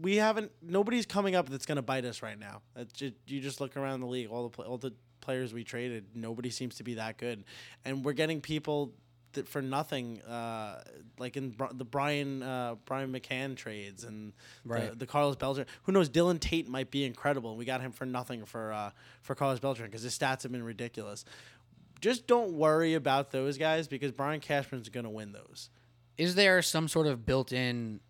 [0.00, 2.62] we haven't nobody's coming up that's going to bite us right now.
[2.74, 4.92] It's ju- you just look around the league, all the all the
[5.26, 7.44] players we traded, nobody seems to be that good,
[7.84, 8.92] and we're getting people
[9.32, 10.82] that for nothing, uh,
[11.18, 14.32] like in the Brian uh, Brian McCann trades and
[14.64, 14.90] Right.
[14.90, 15.66] the, the Carlos Beltran.
[15.82, 16.08] Who knows?
[16.08, 18.90] Dillon Tate might be incredible, and we got him for nothing for uh,
[19.22, 21.24] for Carlos Beltran because his stats have been ridiculous.
[22.00, 25.70] Just don't worry about those guys because Brian Cashman's going to win those.
[26.16, 28.00] Is there some sort of built-in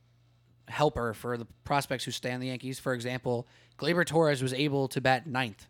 [0.68, 2.78] helper for the prospects who stay on the Yankees?
[2.78, 3.46] For example,
[3.78, 5.66] Gleyber Torres was able to bat ninth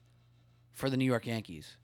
[0.76, 1.76] for the New York Yankees.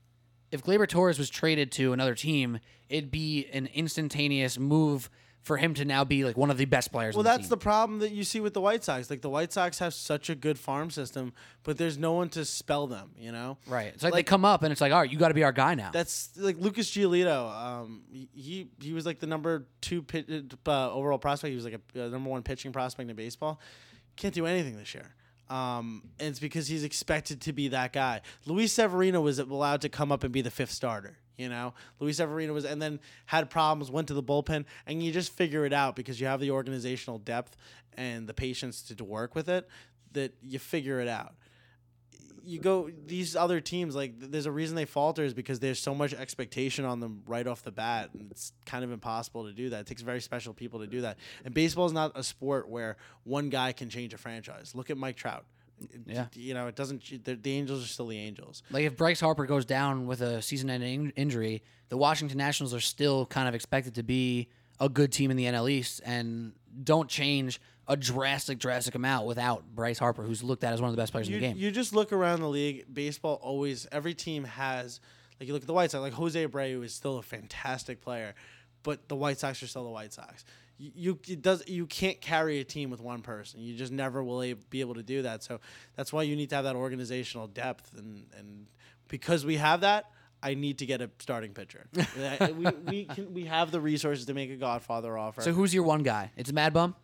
[0.51, 5.09] If Gleyber Torres was traded to another team, it'd be an instantaneous move
[5.41, 7.15] for him to now be like one of the best players.
[7.15, 7.49] Well, the that's team.
[7.49, 9.09] the problem that you see with the White Sox.
[9.09, 11.33] Like the White Sox have such a good farm system,
[11.63, 13.11] but there's no one to spell them.
[13.17, 13.87] You know, right.
[13.87, 15.51] It's like, they come up and it's like, all right, you got to be our
[15.51, 15.89] guy now.
[15.91, 17.51] that's like Lucas Giolito.
[17.51, 20.29] Um, he he was like the number two pit,
[20.65, 21.49] uh, overall prospect.
[21.49, 23.59] He was like a uh, number one pitching prospect in baseball.
[24.15, 25.15] Can't do anything this year.
[25.49, 28.21] Um, and it's because he's expected to be that guy.
[28.45, 31.17] Luis Severino was allowed to come up and be the fifth starter.
[31.37, 35.11] You know, Luis Severino was, and then had problems, went to the bullpen, and you
[35.11, 37.57] just figure it out because you have the organizational depth
[37.97, 39.67] and the patience to, to work with it.
[40.11, 41.33] That you figure it out
[42.45, 45.95] you go these other teams like there's a reason they falter is because there's so
[45.95, 49.69] much expectation on them right off the bat and it's kind of impossible to do
[49.69, 49.81] that.
[49.81, 51.17] It takes very special people to do that.
[51.45, 54.73] And baseball is not a sport where one guy can change a franchise.
[54.75, 55.45] Look at mike trout.
[56.05, 56.27] Yeah.
[56.33, 58.63] you know it doesn't the, the angels are still the angels.
[58.71, 62.79] Like if Bryce Harper goes down with a season-ending in- injury, the Washington Nationals are
[62.79, 67.09] still kind of expected to be a good team in the NL East and don't
[67.09, 71.01] change a drastic, drastic amount without Bryce Harper, who's looked at as one of the
[71.01, 71.57] best players you, in the game.
[71.57, 74.99] you just look around the league baseball always every team has
[75.39, 78.33] like you look at the white sox like jose abreu is still a fantastic player
[78.83, 80.45] but the white sox are still the white sox
[80.77, 84.23] you, you it does you can't carry a team with one person you just never
[84.23, 85.59] will a- be able to do that so
[85.95, 88.67] that's why you need to have that organizational depth and and
[89.07, 90.05] because we have that
[90.41, 91.87] I need to get a starting pitcher.
[92.57, 95.41] We, we, can, we have the resources to make a Godfather offer.
[95.41, 96.31] so who's your one guy?
[96.35, 96.95] It's Mad Bum.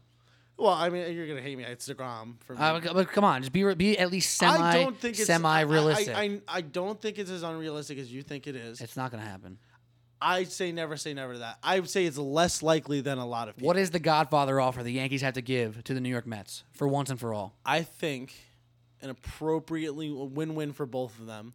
[0.60, 1.64] Well, I mean, you're gonna hate me.
[1.64, 2.60] It's Degrom for me.
[2.60, 5.62] Uh, but come on, just be be at least semi I don't think it's semi
[5.62, 6.16] realistic.
[6.16, 8.82] I, I, I don't think it's as unrealistic as you think it is.
[8.82, 9.58] it's not going to happen.
[10.22, 11.60] I say never say never to that.
[11.64, 13.68] I would say it's less likely than a lot of people.
[13.68, 16.66] What is the Godfather offer the Yankees have to give to the New York Mets
[16.74, 17.56] for once and for all?
[17.66, 18.34] I think
[19.02, 21.54] an appropriately win-win for both of them.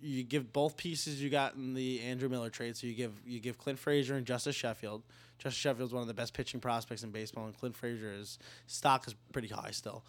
[0.00, 2.76] You give both pieces you got in the Andrew Miller trade.
[2.76, 5.04] So you give you give Clint Frazier and Justus Sheffield.
[5.42, 9.14] Justus Sheffield's one of the best pitching prospects in baseball, and Clint Frazier's stock is
[9.32, 10.04] pretty high still.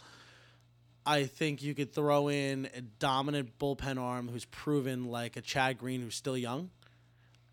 [1.06, 5.78] I think you could throw in a dominant bullpen arm who's proven like a Chad
[5.80, 6.70] Green who's still young.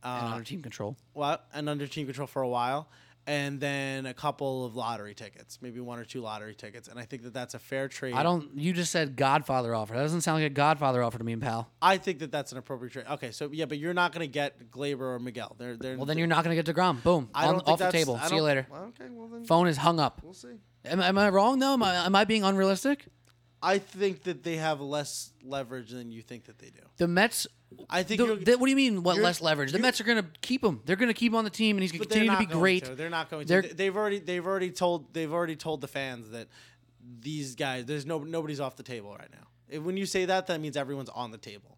[0.02, 0.96] and Uh, under team control.
[1.14, 2.88] well, and under team control for a while,
[3.30, 7.04] and then a couple of lottery tickets, maybe one or two lottery tickets, and I
[7.04, 8.14] think that that's a fair trade.
[8.14, 8.58] I don't.
[8.58, 9.94] You just said Godfather offer.
[9.94, 11.70] That doesn't sound like a Godfather offer to me, and pal.
[11.80, 13.06] I think that that's an appropriate trade.
[13.08, 15.54] Okay, so yeah, but you're not going to get Gleyber or Miguel.
[15.58, 15.96] They're they're.
[15.96, 17.04] Well, then you're not going to get Degrom.
[17.04, 17.28] Boom.
[17.32, 18.18] I don't think off the table.
[18.20, 18.66] I See you later.
[18.68, 20.20] okay, well then Phone is hung up.
[20.24, 20.58] we'll see.
[20.84, 21.74] Am, am I wrong though?
[21.74, 23.06] Am I, am I being unrealistic?
[23.62, 26.80] I think that they have less leverage than you think that they do.
[26.96, 27.46] The Mets.
[27.88, 29.02] I think the- the- what do you mean?
[29.02, 29.70] What less leverage?
[29.72, 30.80] The Mets are going to keep him.
[30.86, 32.46] They're going to keep him on the team, and he's going to continue to be
[32.46, 32.84] great.
[32.86, 32.94] to.
[32.94, 33.68] They're not going They're- to.
[33.68, 36.48] They- They've already they've already told they've already told the fans that
[37.20, 39.46] these guys there's no nobody's off the table right now.
[39.68, 41.76] If, when you say that, that means everyone's on the table.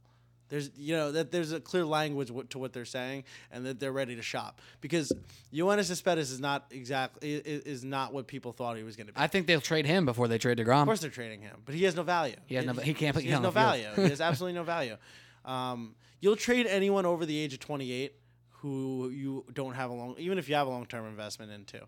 [0.52, 3.90] There's you know that there's a clear language to what they're saying and that they're
[3.90, 5.10] ready to shop because
[5.50, 9.14] Yoenis Cespedes is not exactly is, is not what people thought he was going to
[9.14, 9.18] be.
[9.18, 10.82] I think they'll trade him before they trade Degrom.
[10.82, 12.36] Of course, they're trading him, but he has no value.
[12.44, 13.88] He has no- he can't He he has no value.
[13.96, 14.98] he has absolutely no value.
[15.46, 18.12] Um, you'll trade anyone over the age of 28
[18.50, 21.80] who you don't have a long, even if you have a long term investment into.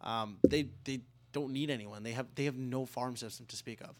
[0.00, 1.00] Um, they they
[1.32, 2.04] don't need anyone.
[2.04, 3.96] They have they have no farm system to speak of.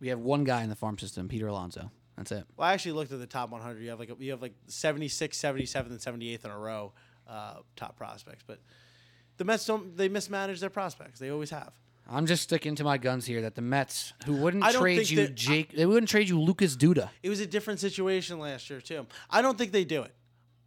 [0.00, 1.92] We have one guy in the farm system, Peter Alonso.
[2.16, 2.44] That's it.
[2.56, 3.82] Well, I actually looked at the top 100.
[3.82, 6.92] You have like you have like 76, 77, and 78th in a row
[7.28, 8.60] uh, top prospects, but
[9.36, 11.18] the Mets don't they mismanage their prospects.
[11.18, 11.72] They always have.
[12.08, 15.22] I'm just sticking to my guns here that the Mets, who wouldn't I trade you
[15.22, 17.08] that- Jake, they wouldn't trade you Lucas Duda.
[17.22, 19.06] It was a different situation last year too.
[19.30, 20.14] I don't think they do it,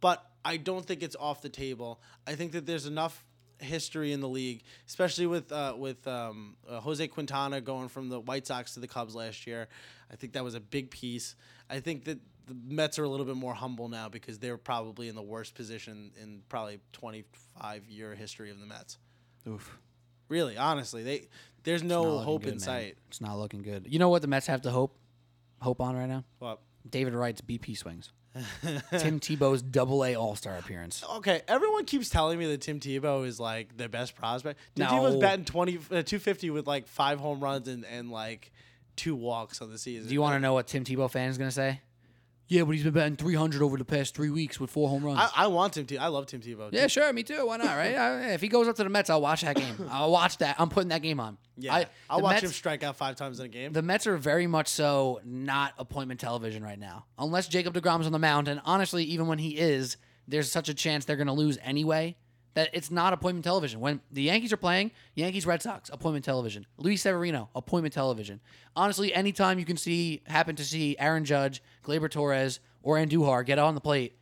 [0.00, 2.00] but I don't think it's off the table.
[2.26, 3.24] I think that there's enough
[3.60, 8.20] history in the league, especially with uh, with um, uh, Jose Quintana going from the
[8.20, 9.68] White Sox to the Cubs last year.
[10.10, 11.36] I think that was a big piece.
[11.68, 15.08] I think that the Mets are a little bit more humble now because they're probably
[15.08, 18.98] in the worst position in probably 25 year history of the Mets.
[19.46, 19.78] Oof.
[20.28, 21.28] Really, honestly, they
[21.64, 22.60] there's no hope good, in man.
[22.60, 22.98] sight.
[23.08, 23.86] It's not looking good.
[23.88, 24.96] You know what the Mets have to hope
[25.60, 26.24] hope on right now?
[26.40, 28.12] Well, David Wright's BP swings.
[28.98, 31.02] Tim Tebow's double A All Star appearance.
[31.16, 34.60] Okay, everyone keeps telling me that Tim Tebow is like their best prospect.
[34.76, 34.92] Tim No.
[34.92, 38.52] Tebow's batting 20, uh, 250 with like five home runs and, and like
[38.96, 40.08] two walks on the season.
[40.08, 41.80] Do you want to know what Tim Tebow fan is going to say?
[42.48, 45.20] Yeah, but he's been batting 300 over the past three weeks with four home runs.
[45.20, 45.98] I, I want Tim Tebow.
[46.00, 46.70] I love Tim Tebow.
[46.72, 47.46] yeah, sure, me too.
[47.46, 47.94] Why not, right?
[47.96, 49.76] I- if he goes up to the Mets, I'll watch that game.
[49.90, 50.56] I'll watch that.
[50.58, 51.36] I'm putting that game on.
[51.58, 51.74] yeah.
[51.74, 53.72] I, I, will watch Mets, him strike out five times in a game.
[53.72, 57.04] The Mets are very much so not appointment television right now.
[57.18, 60.74] Unless Jacob DeGrom's on the mound, and honestly, even when he is, there's such a
[60.74, 62.16] chance they're going to lose anyway
[62.54, 63.78] that it's not appointment television.
[63.78, 66.66] When the Yankees are playing, Yankees Red Sox, appointment television.
[66.76, 68.40] Luis Severino, appointment television.
[68.74, 73.58] Honestly, anytime you can see happen to see Aaron Judge, Gleyber Torres, or Andujar get
[73.58, 74.16] on the plate,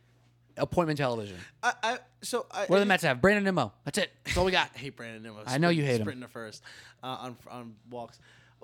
[0.55, 1.37] appointment television.
[1.61, 3.21] I, I, so I, What do the Mets have?
[3.21, 3.73] Brandon Nimmo.
[3.83, 4.11] That's it.
[4.23, 4.71] That's all we got.
[4.75, 5.43] I hate Brandon Nimmo.
[5.45, 6.03] I know you hate him.
[6.03, 6.63] Sprinting to first
[7.03, 8.19] uh, on on walks.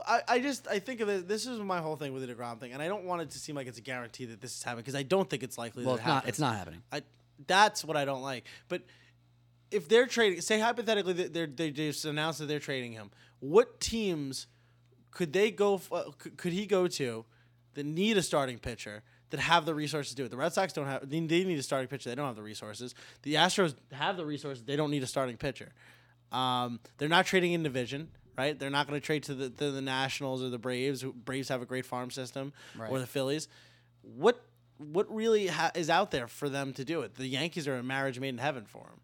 [0.08, 1.28] I, I just I think of it.
[1.28, 3.38] This is my whole thing with the Degrom thing, and I don't want it to
[3.40, 5.86] seem like it's a guarantee that this is happening because I don't think it's likely.
[5.86, 6.16] Well, that it's it not.
[6.16, 6.30] happens.
[6.30, 6.82] It's not happening.
[6.92, 7.02] I
[7.46, 8.46] that's what I don't like.
[8.70, 8.84] But
[9.70, 13.80] if they're trading, say hypothetically that they're, they just announced that they're trading him, what
[13.80, 14.48] teams
[15.12, 15.76] could they go?
[15.76, 17.26] f- Uh, could, could he go to
[17.76, 20.32] that need a starting pitcher that have the resources to do it?
[20.32, 21.10] The Red Sox don't have.
[21.10, 22.10] They, need a starting pitcher.
[22.10, 22.94] They don't have the resources.
[23.24, 24.64] The Astros have the resources.
[24.64, 25.72] They don't need a starting pitcher.
[26.32, 28.10] Um, they're not trading in division.
[28.36, 31.02] Right, they're not going to trade to the to the Nationals or the Braves.
[31.02, 32.52] who- Braves have a great farm system,
[32.90, 33.48] or the Phillies.
[34.02, 34.44] What
[34.80, 37.14] what really ha- is out there for them to do it?
[37.14, 39.02] The Yankees are a marriage made in heaven for them.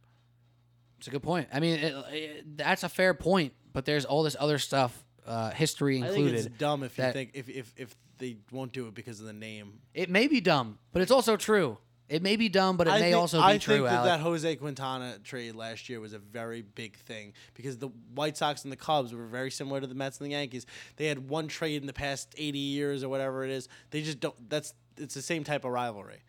[0.97, 1.47] It's a good point.
[1.53, 5.51] I mean, it, it, that's a fair point, but there's all this other stuff, uh,
[5.51, 6.45] history I think included.
[6.47, 9.27] it's dumb if you that- think if, if if they won't do it because of
[9.27, 9.79] the name.
[9.93, 11.77] It may be dumb, but it's also true.
[12.09, 13.47] It may be dumb, but it I may think, also be true.
[13.49, 14.05] I true, think that, Alec.
[14.09, 18.63] that Jose Quintana trade last year was a very big thing because the White Sox
[18.63, 20.65] and the Cubs were very similar to the Mets and the Yankees.
[20.95, 23.69] They had one trade in the past 80 years or whatever it is.
[23.91, 24.49] They just don't.
[24.49, 26.21] That's it's the same type of rivalry.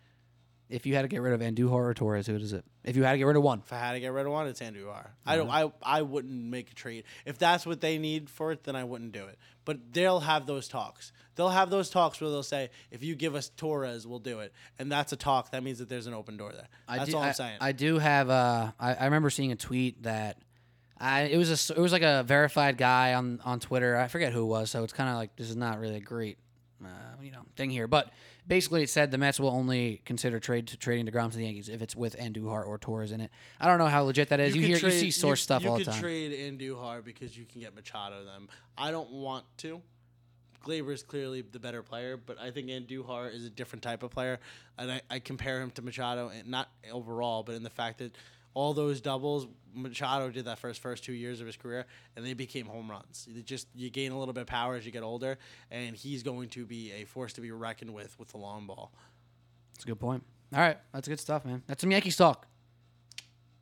[0.70, 2.64] If you had to get rid of Andujar or Torres, who is it?
[2.84, 4.32] If you had to get rid of one, If I had to get rid of
[4.32, 5.08] one, it's Andujar.
[5.26, 5.50] I don't.
[5.50, 8.64] I I wouldn't make a trade if that's what they need for it.
[8.64, 9.38] Then I wouldn't do it.
[9.64, 11.12] But they'll have those talks.
[11.34, 14.52] They'll have those talks where they'll say, if you give us Torres, we'll do it.
[14.78, 15.52] And that's a talk.
[15.52, 16.68] That means that there's an open door there.
[16.88, 17.58] I That's do, all I, I'm saying.
[17.60, 18.30] I do have.
[18.30, 20.38] Uh, I, I remember seeing a tweet that.
[21.02, 23.96] I, it was a it was like a verified guy on, on Twitter.
[23.96, 26.00] I forget who it was, so it's kind of like this is not really a
[26.00, 26.36] great,
[26.84, 26.88] uh,
[27.22, 27.86] you know, thing here.
[27.86, 28.10] But
[28.46, 31.68] basically, it said the Mets will only consider trade to trading Degrom to the Yankees
[31.68, 33.30] if it's with Andujar or Torres in it.
[33.60, 34.54] I don't know how legit that is.
[34.54, 36.00] You, could hear trade- you see source stuff you all the could time.
[36.02, 38.48] trade Andujar because you can get Machado them.
[38.76, 39.82] I don't want to.
[40.64, 44.10] Gleyber is clearly the better player, but I think Andujar is a different type of
[44.10, 44.38] player,
[44.76, 48.14] and I, I compare him to Machado, and not overall, but in the fact that
[48.54, 51.86] all those doubles Machado did that first first two years of his career,
[52.16, 53.28] and they became home runs.
[53.34, 55.38] It just you gain a little bit of power as you get older,
[55.70, 58.92] and he's going to be a force to be reckoned with with the long ball.
[59.74, 60.24] That's a good point.
[60.52, 61.62] All right, that's good stuff, man.
[61.66, 62.46] That's some Yankees talk.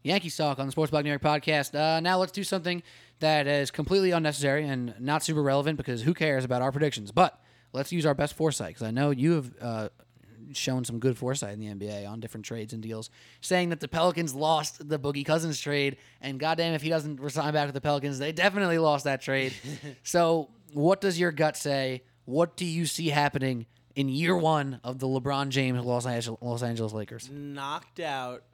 [0.03, 1.75] Yankees talk on the Sports Blog New York podcast.
[1.75, 2.83] Uh, now let's do something
[3.21, 7.13] that is completely unnecessary and not super relevant because who cares about our predictions?
[7.13, 7.39] But
[7.73, 9.89] let's use our best foresight because I know you have uh,
[10.53, 13.89] shown some good foresight in the NBA on different trades and deals, saying that the
[13.89, 17.81] Pelicans lost the Boogie Cousins trade, and goddamn if he doesn't resign back to the
[17.81, 19.53] Pelicans, they definitely lost that trade.
[20.03, 22.03] so, what does your gut say?
[22.25, 26.63] What do you see happening in year one of the LeBron James Los Angeles, Los
[26.63, 27.31] Angeles Lakers?
[27.31, 28.45] Knocked out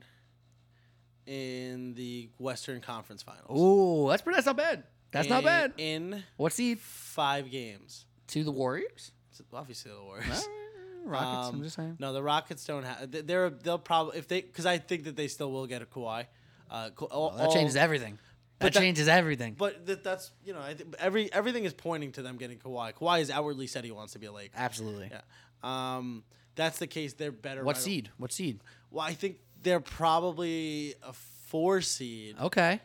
[1.26, 3.58] in the Western Conference Finals.
[3.58, 4.84] Ooh, that's pretty, that's not bad.
[5.10, 5.74] That's not bad.
[5.78, 6.74] In what's he?
[6.74, 8.06] five games.
[8.28, 9.12] To the Warriors?
[9.30, 10.28] It's obviously the Warriors.
[10.28, 10.48] Right,
[11.06, 11.48] Rockets.
[11.48, 11.96] I'm Um, just saying.
[11.98, 13.10] No, the Rockets don't have.
[13.10, 15.86] they- They're they'll probably if they because I think that they still will get a
[15.86, 16.26] Kawhi.
[16.70, 18.18] Uh, all, Well, that all- changes everything.
[18.60, 19.54] That, that- changes everything.
[19.58, 22.94] But that, that's you know I think every everything is pointing to them getting Kawhi.
[22.94, 24.54] Kawhi has outwardly said he wants to be a Laker.
[24.56, 25.10] Absolutely.
[25.10, 25.20] Yeah.
[25.62, 26.24] Um,
[26.54, 27.14] that's the case.
[27.14, 27.64] They're better.
[27.64, 28.10] What right- seed?
[28.18, 28.60] What seed?
[28.90, 32.80] Well, I think they're probably a four seed Okay.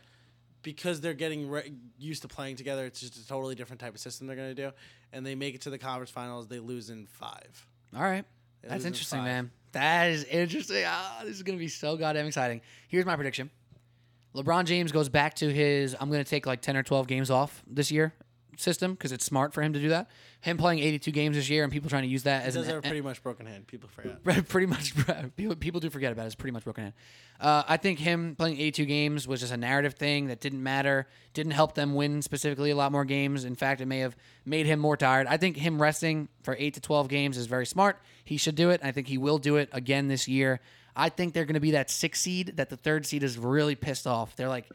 [0.64, 2.86] because they're getting re- used to playing together.
[2.86, 4.72] It's just a totally different type of system they're going to do,
[5.14, 6.48] and they make it to the conference finals.
[6.48, 7.68] They lose in five.
[7.96, 8.26] All right.
[8.62, 9.52] They That's interesting, man.
[9.72, 10.84] That is interesting.
[10.86, 12.62] Ah, this is going to be so goddamn exciting.
[12.88, 13.50] Here's my prediction
[14.36, 17.32] LeBron James goes back to his, I'm going to take like 10 or 12 games
[17.32, 18.14] off this year
[18.60, 20.10] system because it's smart for him to do that.
[20.42, 22.68] Him playing 82 games this year and people trying to use that He as does
[22.68, 23.68] an, have a pretty much broken hand.
[23.68, 24.24] People forget.
[24.48, 24.94] Pretty much.
[25.36, 26.28] People, people do forget about it.
[26.28, 26.94] It's pretty much broken in.
[27.40, 31.08] Uh, I think him playing 82 games was just a narrative thing that didn't matter,
[31.34, 33.46] didn't help them win specifically a lot more games.
[33.46, 35.28] In fact, it may have made him more tired.
[35.28, 37.98] I think him resting for 8 to 12 games is very smart.
[38.26, 38.82] He should do it.
[38.84, 40.60] I think he will do it again this year.
[40.96, 43.76] I think they're going to be that six seed that the third seed is really
[43.76, 44.36] pissed off.
[44.36, 44.70] They're like,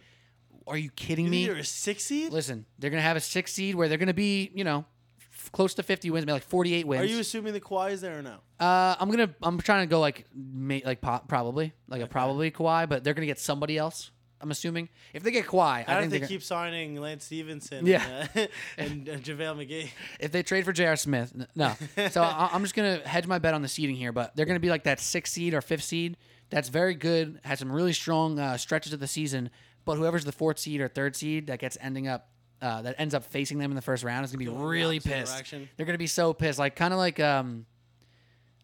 [0.66, 1.44] are you kidding You me?
[1.46, 2.32] you're a six seed?
[2.32, 4.84] Listen, they're going to have a six seed where they're going to be, you know,
[5.32, 7.02] f- close to 50 wins, maybe like 48 wins.
[7.02, 8.36] Are you assuming the Kawhi is there or no?
[8.58, 9.34] Uh, I'm gonna.
[9.42, 13.12] I'm trying to go like, ma- like po- probably like a probably Kawhi, but they're
[13.14, 14.10] gonna get somebody else.
[14.40, 18.26] I'm assuming if they get Kawhi, I How think they keep signing Lance Stephenson Yeah.
[18.34, 18.46] and, uh,
[18.78, 19.88] and, uh, JaVale McGee?
[20.20, 20.96] if they trade for J.R.
[20.96, 21.72] Smith, no.
[22.10, 24.60] so I- I'm just gonna hedge my bet on the seeding here, but they're gonna
[24.60, 26.16] be like that sixth seed or fifth seed.
[26.50, 27.40] That's very good.
[27.44, 29.50] Has some really strong uh, stretches of the season,
[29.84, 32.28] but whoever's the fourth seed or third seed that gets ending up.
[32.62, 34.96] Uh, that ends up facing them in the first round is gonna be Going really
[34.96, 35.32] opposite pissed.
[35.34, 35.68] direction.
[35.76, 37.66] They're gonna be so pissed, like kind of like um,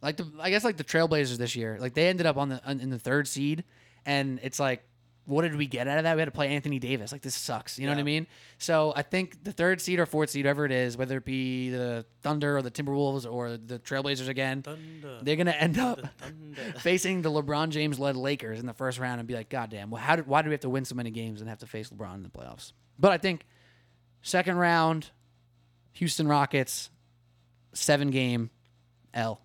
[0.01, 1.77] like the I guess like the Trailblazers this year.
[1.79, 3.65] Like they ended up on the on, in the third seed,
[4.07, 4.83] and it's like,
[5.31, 6.17] what did we get out of that?
[6.17, 7.13] We had to play Anthony Davis.
[7.13, 7.79] Like this sucks.
[7.79, 8.27] You know what I mean?
[8.59, 11.71] So I think the third seed or fourth seed, whatever it is, whether it be
[11.71, 16.01] the Thunder or the Timberwolves or the Trailblazers again, Thunder, they're gonna end up
[16.79, 19.91] facing the LeBron James led Lakers in the first round and be like, God damn,
[19.91, 21.67] well, how did why do we have to win so many games and have to
[21.67, 22.73] face LeBron in the playoffs?
[22.99, 23.47] But I think
[24.23, 25.11] second round,
[25.93, 26.91] Houston Rockets,
[27.73, 28.51] seven game
[29.15, 29.41] L.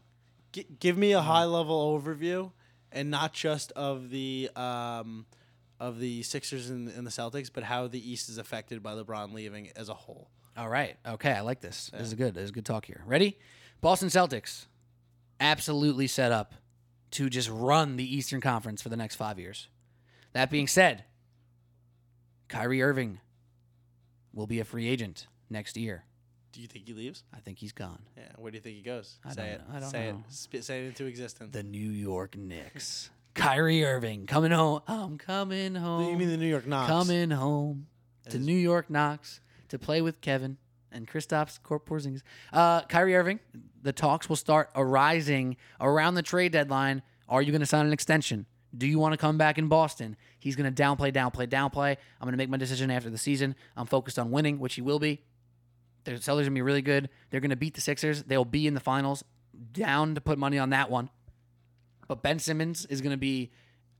[0.51, 2.51] G- give me a high level overview,
[2.91, 5.25] and not just of the um,
[5.79, 9.33] of the Sixers and, and the Celtics, but how the East is affected by LeBron
[9.33, 10.29] leaving as a whole.
[10.57, 10.95] All right.
[11.05, 11.91] Okay, I like this.
[11.91, 12.33] This is good.
[12.33, 13.03] This is good talk here.
[13.05, 13.37] Ready?
[13.81, 14.67] Boston Celtics,
[15.39, 16.53] absolutely set up
[17.11, 19.67] to just run the Eastern Conference for the next five years.
[20.33, 21.03] That being said,
[22.47, 23.19] Kyrie Irving
[24.33, 26.03] will be a free agent next year.
[26.51, 27.23] Do you think he leaves?
[27.33, 28.01] I think he's gone.
[28.17, 28.23] Yeah.
[28.37, 29.19] Where do you think he goes?
[29.25, 29.57] I say don't it.
[29.57, 29.75] know.
[29.75, 30.23] I don't say know.
[30.27, 30.33] it.
[30.33, 31.51] Spit, say it into existence.
[31.51, 33.09] The New York Knicks.
[33.35, 34.81] Kyrie Irving coming home.
[34.87, 36.09] I'm coming home.
[36.09, 36.87] you mean the New York Knicks?
[36.87, 37.87] coming home
[38.29, 40.57] to New York Knox to play with Kevin
[40.91, 42.21] and Kristaps Porzingis.
[42.51, 43.39] Uh, Kyrie Irving.
[43.83, 47.03] The talks will start arising around the trade deadline.
[47.29, 48.45] Are you going to sign an extension?
[48.75, 50.17] Do you want to come back in Boston?
[50.39, 51.91] He's going to downplay, downplay, downplay.
[51.91, 53.55] I'm going to make my decision after the season.
[53.77, 55.21] I'm focused on winning, which he will be.
[56.03, 57.09] The Celtics are going to be really good.
[57.29, 58.23] They're going to beat the Sixers.
[58.23, 59.23] They'll be in the finals.
[59.71, 61.09] Down to put money on that one.
[62.07, 63.51] But Ben Simmons is going to be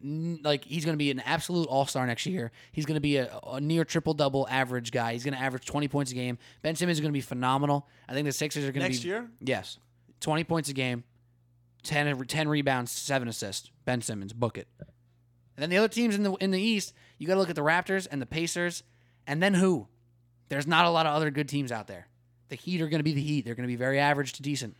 [0.01, 2.51] like he's going to be an absolute all star next year.
[2.71, 5.13] He's going to be a, a near triple double average guy.
[5.13, 6.37] He's going to average 20 points a game.
[6.61, 7.87] Ben Simmons is going to be phenomenal.
[8.07, 9.29] I think the Sixers are going to be Next year?
[9.39, 9.79] Yes,
[10.21, 11.03] 20 points a game,
[11.83, 13.71] 10, 10 rebounds, seven assists.
[13.85, 14.67] Ben Simmons, book it.
[14.79, 17.55] And then the other teams in the in the East, you got to look at
[17.55, 18.83] the Raptors and the Pacers,
[19.25, 19.87] and then who?
[20.49, 22.07] There's not a lot of other good teams out there.
[22.49, 23.45] The Heat are going to be the Heat.
[23.45, 24.75] They're going to be very average to decent.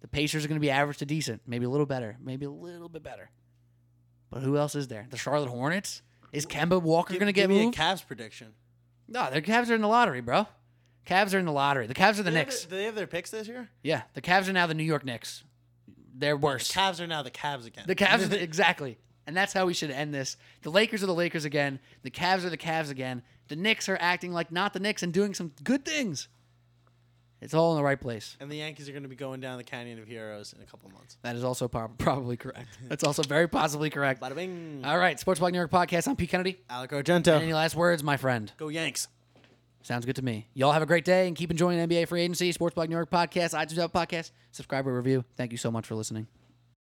[0.00, 2.50] The Pacers are going to be average to decent, maybe a little better, maybe a
[2.50, 3.30] little bit better.
[4.30, 5.06] But who else is there?
[5.10, 6.02] The Charlotte Hornets?
[6.32, 7.76] Is Kemba Walker going to get give me moved?
[7.76, 8.52] a Cavs prediction.
[9.08, 10.46] no, the Cavs are in the lottery, bro.
[11.06, 11.86] Cavs are in the lottery.
[11.86, 12.60] The Cavs are the Do they have Knicks.
[12.64, 13.68] their- Do they have their picks this year?
[13.82, 15.42] Yeah, the Cavs are now the New York Knicks.
[16.14, 16.68] They're worse.
[16.68, 17.84] The Cavs are now the Cavs again.
[17.86, 20.36] The Cavs are the, exactly, and that's how we should end this.
[20.62, 21.80] The Lakers are the Lakers again.
[22.02, 23.22] The Cavs are the Cavs again.
[23.48, 26.28] The Knicks are acting like not the Knicks and doing some good things.
[27.40, 28.36] It's all in the right place.
[28.38, 30.66] And the Yankees are going to be going down the Canyon of Heroes in a
[30.66, 31.16] couple months.
[31.22, 32.68] That is also prob- probably correct.
[32.88, 34.20] That's also very possibly correct.
[34.20, 34.82] Bada bing.
[34.84, 36.06] All right, Sports Blog New York podcast.
[36.06, 36.60] I'm Pete Kennedy.
[36.68, 37.40] Alec Argento.
[37.40, 38.52] Any last words, my friend?
[38.56, 39.08] Go Yanks.
[39.82, 40.48] Sounds good to me.
[40.52, 42.52] Y'all have a great day and keep enjoying NBA free agency.
[42.52, 44.30] Sports Blog New York podcast, iTunes podcast.
[44.52, 45.24] Subscribe or review.
[45.36, 46.26] Thank you so much for listening.